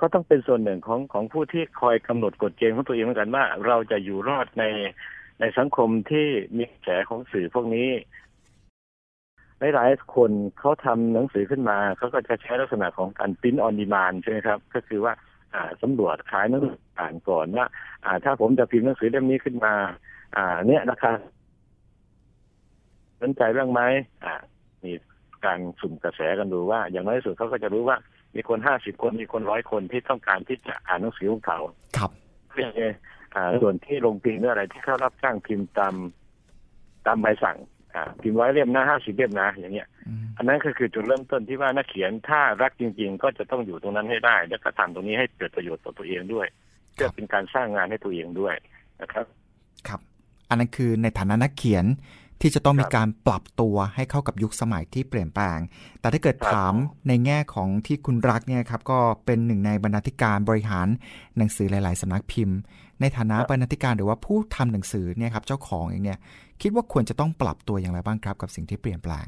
[0.00, 4.64] ก็ต้องเป็นส่วนหนึ่งของของผู้ที่คอยกำหนดกฎเกณฑ์ของตัวเองเหมือนกันว่า เราจะอยู่รอดใน
[5.40, 7.88] ในสังคมที่มีแสของสื่อพวกนี้
[9.74, 15.12] หลายๆคนเขาทำหนังสือขึ้นมาเขาก็จะใช้ลักษณะของการพิมพ์ออนดีมานใช่ไหมครับ ก็คือว่า
[15.54, 17.66] อ่าสำรวจขายหนังสืออ่านก่อนว่า
[18.04, 19.74] อ่า ถ้าผมจะพิมพ์หนังสือเล่มนี้ขึ้นมา
[20.36, 21.12] อ่า เนี่ยนะคะ
[23.22, 23.82] สนใจเรื่องไหม
[24.24, 24.34] อ่า
[24.84, 24.92] มี
[25.44, 27.96] การสุ่มกระแสกันดูว่า อย่างน้อยที่สุดเขาก็จะรู้ว่า
[28.34, 31.58] มีคนห้าสิบคนมีคนร้อยคนที่ต้องการที่จะอ่านหนังสือของเขา
[31.96, 32.10] ครับ
[32.52, 32.70] เรื่อง
[33.34, 35.94] อ่าส่วนที่ลงพิมพ์เรื่องอะไรที่เขารับจ้างพิมพ์ตาม
[37.06, 37.58] ตามใบสั่ง
[38.22, 39.88] พิมพ์ร้อยเล่มนะห้าสิบเล่มนะอย่างเงี้ย
[40.36, 46.46] อันนั้นก็คือจุดเริ่มต้นที่ว่านักเขียนถ้ารักจริง ๆ ก็จะต้องอยู่ตรงนั้นให้ได้ แล้วก็ทำตรงนี้ให้เกิดประโยชน์ต่อตัวเองด้วย
[46.94, 48.54] เพื่อเป็นการสร้างงานให้ตัวเองด้วย
[49.02, 49.26] นะครับ
[49.88, 50.00] ครับ
[50.48, 51.84] อันนั้นคือในฐานะนักเขียน
[52.42, 55.58] ที่จะต้องมีการปรับตัวให้เข้ากับยุคสมัยที่เปลี่ยนแปลง
[56.00, 56.74] แต่ถ้าเกิดถาม
[57.08, 60.88] ในแง่ของที่คุณรักเนี่ยครับก็เป็นหนึ่งในบรรณาธิการบริหาร
[61.36, 62.58] หนังสือหลาย ๆสำนักพิมพ์
[63.00, 66.18] ในฐานะบรรณาธิการหรือว่าผู้ทำหนังสือเนี่ยครับเจ้าของเองเนี่ย
[66.62, 69.26] คิดว่าควรจะต้องปรับตัวอย่างไรบ้างครับ กับสิ่งที่เปลี่ยนแปลง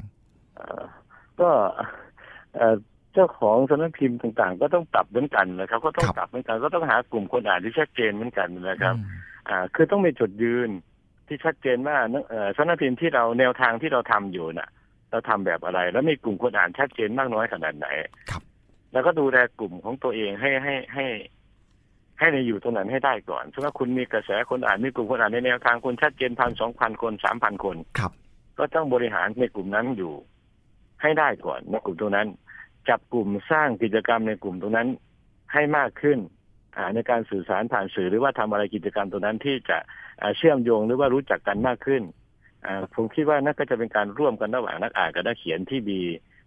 [1.39, 1.49] ก็
[3.13, 8.95] เจ้าของสำนักพิมพ์ต่างๆ ก็ต้องปรับเหมือนกันนะครับ ก็ต้องปรับเหมือนกันก็ต้องหากลุ่มคนอ่านที่ชัดเจนเหมือนกันนะครับ
[9.49, 10.69] อ่า คือต้องมีจุดยืน
[11.27, 11.97] ที่ชัดเจนว่า
[12.57, 14.69] สำนักพิมพ์ที่เราแนวทางที่เราทำอยู่น่ะ
[15.11, 17.87] เราทำแบบอะไร แล้วมีกลุ่มคนอ่านชัดเจนมากน้อยขนาดไหน
[18.29, 18.41] ครับ
[18.93, 21.05] แล้วก็ดูแลกลุ่มของตัวเองให้ให้ให้
[22.19, 28.11] ให้ในอยู่ตรงนั้นให้ได้ก่อนถ้าคุณมีกระแสคนอ่านมีกลุ่มคนอ่านในแนวทางคนชัดเจนพันสองพันคนสามพันคนครับ
[28.57, 30.13] ก็ต้องบริหารในกลุ่มนั้นอยู่
[31.01, 32.27] ให้ได้ก่อนในกลุ่มตรงนั้น
[32.89, 34.87] จับกลุ่มสร้างกิจกรรมในกลุ่มตรงนั้น
[35.53, 36.19] ให้มากขึ้น
[36.95, 39.77] ในการสื่อสารผ่านสื่อหรือว่าทำอะไรกิจกรรมตรงนั้นที่จะ
[40.37, 42.03] เชื่อมโยงหรือว่ารู้จักกันมากขึ้น
[42.95, 45.99] ผมคิดว่านั่นก็จะเป็นการร่วมกันระหว่างนักอ่านกับนักเขียนที่มี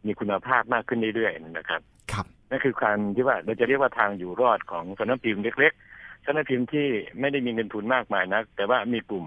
[0.06, 1.80] มีคุณภาพมากขึ้นเรื่อยๆนะครับ
[2.12, 6.86] ครับนั่นคือการที่ว่าเราจะเรียกว่าทางอยู่รอดของสำนักพิมพ์เล็กๆสำนักพิมพ์ที่
[7.20, 9.24] ไม่ได้มีเงินทุนมากมายนัก แต่ว่ามีกลุ่ม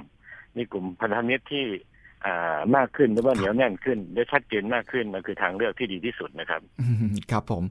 [0.58, 1.91] มีกลุ่มพันธมิตรที่อ่า
[2.76, 6.62] มากขึ้นหรือว่าเหนียวแน่นขึ้นและชัดเจนมากขึ้นมันคือทางเลือกที่ดีที่สุดนะครับ
[7.32, 7.64] ครับผม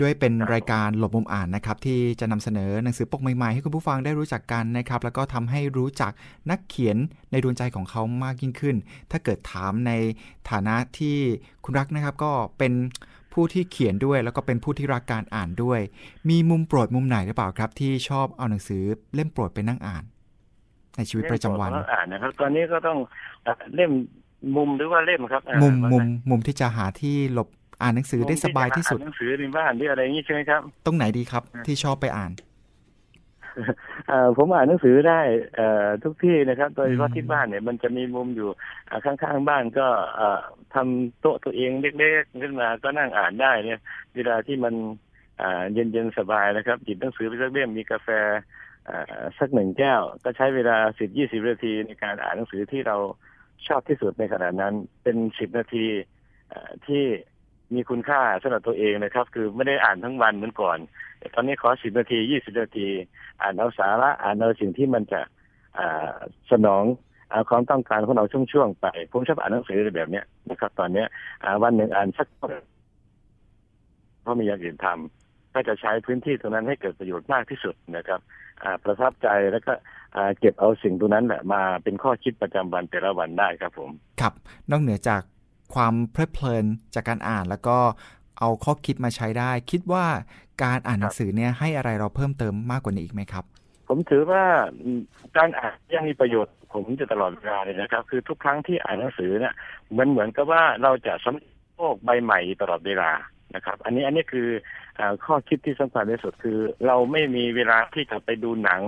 [0.00, 6.12] ด้วยเป็นรายการหลบมุมอ่านนะครับที่จะนำเสนอหนังสือปกใหม่ๆ ให้คุณผู้ฟังได้รู้จักกันนะครับ แล้วก็ทำให้รู้จัก
[6.50, 6.96] นักเขียน
[7.30, 8.76] ในดวงใจของเขามากยิ่งขึ้น
[9.10, 9.92] ถ้าเกิดถามใน
[10.50, 11.16] ฐานะที่
[11.64, 12.72] คุณรักนะครับ ก็เป็น
[13.32, 15.80] ผู้ที่เขียนด้วย แล้วก็เป็นผู้ที่รักการอ่านด้วย
[16.28, 18.82] มีมุมโปรดมุมไหนหรือเปล่าครับ ที่ชอบเอาหนังสือ
[19.14, 20.04] เล่มโปรดไปนั่งอ่าน
[20.96, 22.98] ในชีวิตประจำวันเล่มโปรดของเราอ่านนะครับ ตอนนี้ก็ต้อง
[23.46, 23.90] อะเล่ม
[24.56, 27.48] มุมหรือว่าเล่มครับอ่ามุมว่ามุไงมมุมที่จะหาที่หลบ
[27.82, 32.32] อ่านหนังสือได้สบายที่สุดมุมจะอ่นหนังสือในบ้านหรืออะไรอย่างนี้ใช่ไหมครับ ตรงไหนดีครับที่ชอบไปอ่าน
[34.08, 35.20] เอ่อผมอ่านหนังสือได้
[35.56, 38.48] เอ่อทุกที่นะครับ โดยเฉพาะอืมที่บ้านเนี่ยมันจะมีมุมอยู่
[38.90, 39.86] อ่าข้างๆบ้านก็
[40.16, 40.40] เอ่อ
[40.74, 43.80] ทำโต๊ะตัวเองเล็กๆขึ้นมาก็นั่งอ่านได้เนี่ย
[44.14, 44.74] เวลาที่มัน
[45.42, 48.36] อ่าเย็นๆสบายนะครับหยิบหนังสือไปสักเล่มมีกาแฟอ่า
[49.38, 52.96] สักหนึ่งแก้ว ก็ใช้เวลาสิบยี่สิบนาทีในการอ่านหนังสือที่เรา
[53.66, 55.86] ชอบที่สุดในขณะนั้น เป็นสิบนาที
[56.86, 57.04] ที่
[57.74, 60.78] มีคุณค่าสำหรับตัวเองนะครับ คือไม่ได้อ่านทั้งวันเหมือนก่อน
[61.18, 62.88] แต่ตอนนี้ขอสิบนาทียี่สิบนาที
[63.42, 65.20] อ่านเอาสาระอ่านเอาสิ่งที่มันจะ
[66.52, 66.84] สนอง
[67.32, 71.06] อาความต้องการของเราช่วงๆไปผมชอบอ่านหนังสือแบบเนี้ยนะครับ ตอนเนี้ย
[71.62, 72.28] วันหนึ่งอ่านสัก
[74.22, 78.20] เพราะมีอย่างอื่นทำก็จะใช้พื้นที่ตรงนั้นให้เกิดประโยชน์มากที่สุดนะครับ
[78.84, 79.72] ประทับใจแล้วก็
[80.16, 83.90] อ่าเก็บเอาสิ่งตรงนั้นแหละมาเป็นข้อคิดประจำวันแต่ละวันได้ครับผม
[84.20, 84.32] ครับ
[84.70, 85.22] นอกเหนือจาก
[85.74, 87.78] ความเพลิดเพลินจากการอ่านแล้วก็
[88.38, 90.06] เอาข้อคิดมาใช้ได้ คิดว่า
[90.62, 93.44] การอ่านหนังสือเนี่ยให้อะไรเราเพิ่มเติมมากกว่านี้อีกไหมครับ
[93.88, 94.44] ผมถือว่า
[94.82, 95.00] อืม
[95.36, 99.54] การอ่านยังมีประโยชน์ ผมจะตลอดเวลาเลยนะครับ คือทุกครั้งที่อ่านหนังสือเนี่ย
[99.98, 103.10] มันเหมือนกับว่าเราจะสำเร็จโลกใบใหม่ตลอดเวลา
[103.54, 104.48] นะครับ อันนี้อันนี้คือ
[104.98, 108.82] อข้อคิดที่สำคัญที่สุดคือ เราไม่มีเวลาที่จะไปดูหนัง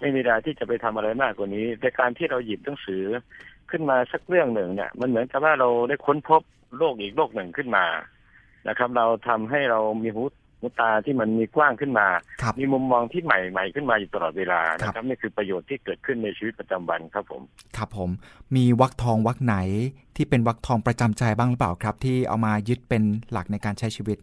[0.00, 3.02] ไม่มีเวลาที่จะไปทำอะไรมากกว่านี้แต่การที่เราหยิบหนังสือ
[3.70, 6.42] ขึ้นมาสักเรื่องหนึ่งเนี่ย มันเหมือนกับว่าเราได้ค้นพบ
[6.76, 7.84] โลกอีกโลกหนึ่งขึ้นมา
[8.68, 10.22] นะครับ เราทำให้เรามีหู
[10.60, 12.06] หูตาที่มันมีกว้างขึ้นมา
[12.42, 17.42] ครับ มีมุมมองที่ใหม่ใหม่ขึ้นมาอยู่ตลอดเวลานะครับนี่คือประโยชน์ที่เกิดขึ้นในชีวิตประจำวันครับผม
[17.76, 18.10] ครับผม
[18.56, 19.56] มีวักทองวักไหน
[20.16, 23.02] ที่เป็นวักทองประจำใจบ้างหรือเปล่าครับ ที่เอามายึดเป็น
[23.32, 24.18] หลักในการใช้ชีวิต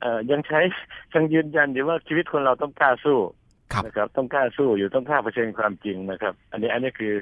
[0.00, 0.60] เอ่อยังใช้
[1.14, 3.18] ยังยืนยันอยู่ว่าชีวิตคนเราต้องกล้าสู้
[3.72, 7.14] ครับ นะครับ ต้องกล้าสู้อยู่ต้องกล้าเผชิญความจริงนะครับ อันนี้อันนี้คือ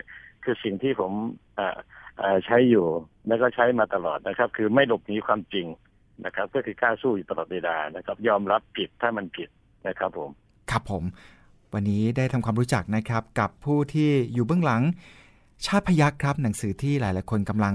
[0.44, 1.12] คือสิ่งที่ผม
[1.58, 1.76] อ่า
[2.22, 2.86] อ่าใช้อยู่
[3.26, 5.66] แล้วก็ใช้มาตลอดนะครับ คือไม่หลบหนีความจริง
[6.26, 9.48] นะครับ ก็คือกล้าสู้อยู่ตลอดเวลานะครับ ยอมรับผิดถ้ามันผิด
[9.88, 10.30] นะครับผม
[10.70, 11.02] ครับผม
[11.74, 14.82] วันนี้ได้ทำความรู้จักนะครับกับผู้ที่อยู่เบื้องหลัง
[15.66, 17.74] ชาติพยักครับหนังสือที่หลาย ๆ คนกำลัง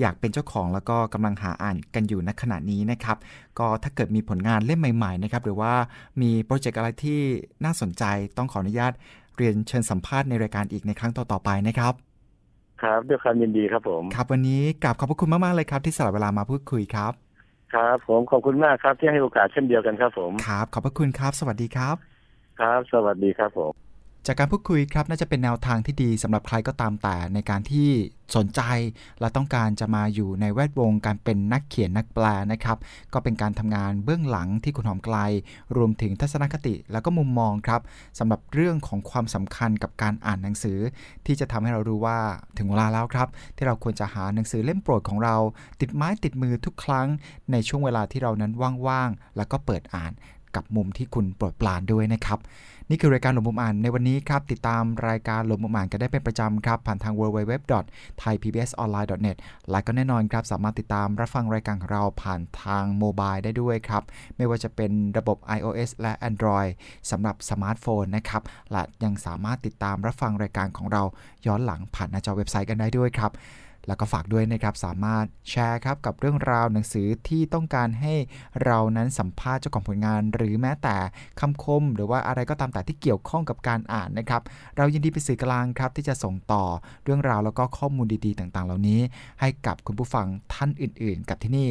[0.00, 3.16] อยากเป็นเจ้าของ แล้วก็กำลังหาอ่านกันอยู่ณขณะนี้นะครับ
[3.58, 5.72] ก็ถ้าเกิดมีผลงานเล่มใหม่ ๆ นะครับ หรือว่า
[6.20, 7.20] มีโปรเจกต์อะไรที่
[7.64, 8.04] น่าสนใจ
[8.36, 8.92] ต้องขออนุญาต
[9.36, 11.94] เรียนเชิญสัมภาษณ์ในรายการอีกในครั้งต่อ ๆ ไปนะครับ
[12.82, 17.12] ครับด้วยความยินดีครับผม ครับวันนี้กราบขอบพระคุณมาก ๆ เลยครับ ที่สละเวลามาพูดคุยครับ
[17.74, 21.96] ครับ ผมขอบคุณมากครับที่ให้โอกาสเช่นเดียวกันครับผม ครับ ขอบพระคุณครับ สวัสดีครับ
[22.60, 23.87] ครับ สวัสดีครับผม
[24.26, 27.88] จากการพูดคุยครับน่าจะเป็นแนวทางที่ดีสำหรับใครก็ตามแต่ในการที่
[28.36, 28.60] สนใจ
[29.20, 32.78] และต้องการจะมาอยู่ในแวดวงการเป็นนักเขียนนักแปลนะครับ
[33.12, 35.16] ก็เป็นการทำงานเบื้องหลังที่คุณหอมไกล
[35.76, 37.80] รวมถึงทัศนคติแล้วก็มุมมองครับ
[38.18, 40.78] สำหรับเรื่องของความสำคัญกับการอ่านหนังสือ
[41.26, 42.18] ที่จะทำให้เรารู้ว่า
[42.58, 45.36] ถึงเวลาแล้วครับ ที่เราควรจะหาหนังสือเล่มโปรดของเรา
[45.80, 47.08] ติดไม้ติดมือทุกครั้ง
[47.52, 48.52] ในช่วงเวลาที่เรานั้น
[48.86, 50.12] ว่างๆแล้วก็เปิดอ่าน
[50.56, 52.38] กับมุมที่คุณโปรดปรานด้วยนะครับ
[52.90, 59.36] นี่คือรายการหลบมุมอ่านในวันนี้ครับ ติดตามรายการหลบมุมอ่านกันได้เป็นประจำครับ ผ่านทาง www.thaipbsonline.net
[59.70, 64.02] และก็แน่นอนครับ สามารถติดตามรับฟังรายการของเราผ่านทางโมบายได้ด้วยครับ
[64.36, 66.70] ไม่ว่าจะเป็นระบบ iOS และ Android
[67.10, 71.02] สำหรับสมาร์ทโฟนนะครับ และยังสามารถติดตามรับฟังรายการของเรา
[71.46, 73.32] ย้อนหลังผ่านหน้าจอเว็บไซต์กันได้ด้วยครับ
[73.88, 78.14] แล้วก็ฝากด้วยนะครับ สามารถแชร์ครับกับเรื่องราวหนังสือที่ต้องการให้
[78.64, 80.96] เรานั้นสัมภาษณ์เจ้าของผลงาน หรือแม้แต่
[81.40, 84.42] คำคม หรือว่าอะไรก็ตามแต่ที่เกี่ยวข้องกับการอ่านนะครับ
[84.76, 86.64] เรายินดีเป็นสื่อกลางครับที่จะส่งต่อ
[87.04, 89.00] เรื่องราวแล้วก็ข้อมูลดีๆ ต่างๆ เหล่านี้
[89.40, 91.68] ให้กับคุณผู้ฟังท่านอื่น ๆ กับที่นี่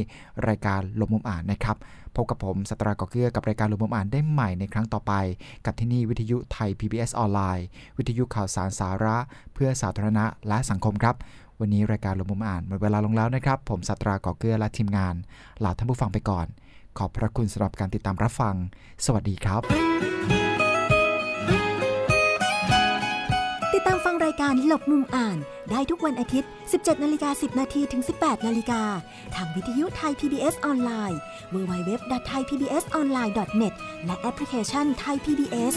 [0.48, 1.78] รายการลมมุมอ่านนะครับ
[2.16, 5.14] พบกับผมสตรากอเกือกับรายการลมมุมอ่านได้ใหม่ในครั้งต่อไป
[5.66, 7.66] กับที่นี่วิทยุไทย PBS ออนไลน์
[7.98, 9.18] วิทยุข่าวสารสาระ
[9.54, 11.16] เพื่อสาธารณะและสังคมครับ
[11.62, 15.16] วันนี้รายการลมมุมอ่านหมดเวลาลงแล้วนะครับ ผมสัตรากอเกือและทีมงาน
[15.64, 16.48] ลาท่านผู้ฟังไปก่อน
[16.98, 18.56] ขอบพระคุณสำหรับการติดตามรับฟัง
[19.06, 19.62] สวัสดีครับ
[23.74, 25.38] ติดตามฟังรายการหลบมุมอ่าน
[25.72, 28.82] ได้ทุกวันอาทิตย์ 17นาฬิกา10 นาทีถึง 18นาฬิกา
[29.36, 31.20] ทางวิทยุไทย PBS ออนไลน์
[31.54, 33.74] www.thaipbsonline.net
[34.06, 35.76] และแอปพลิเคชัน Thai PBS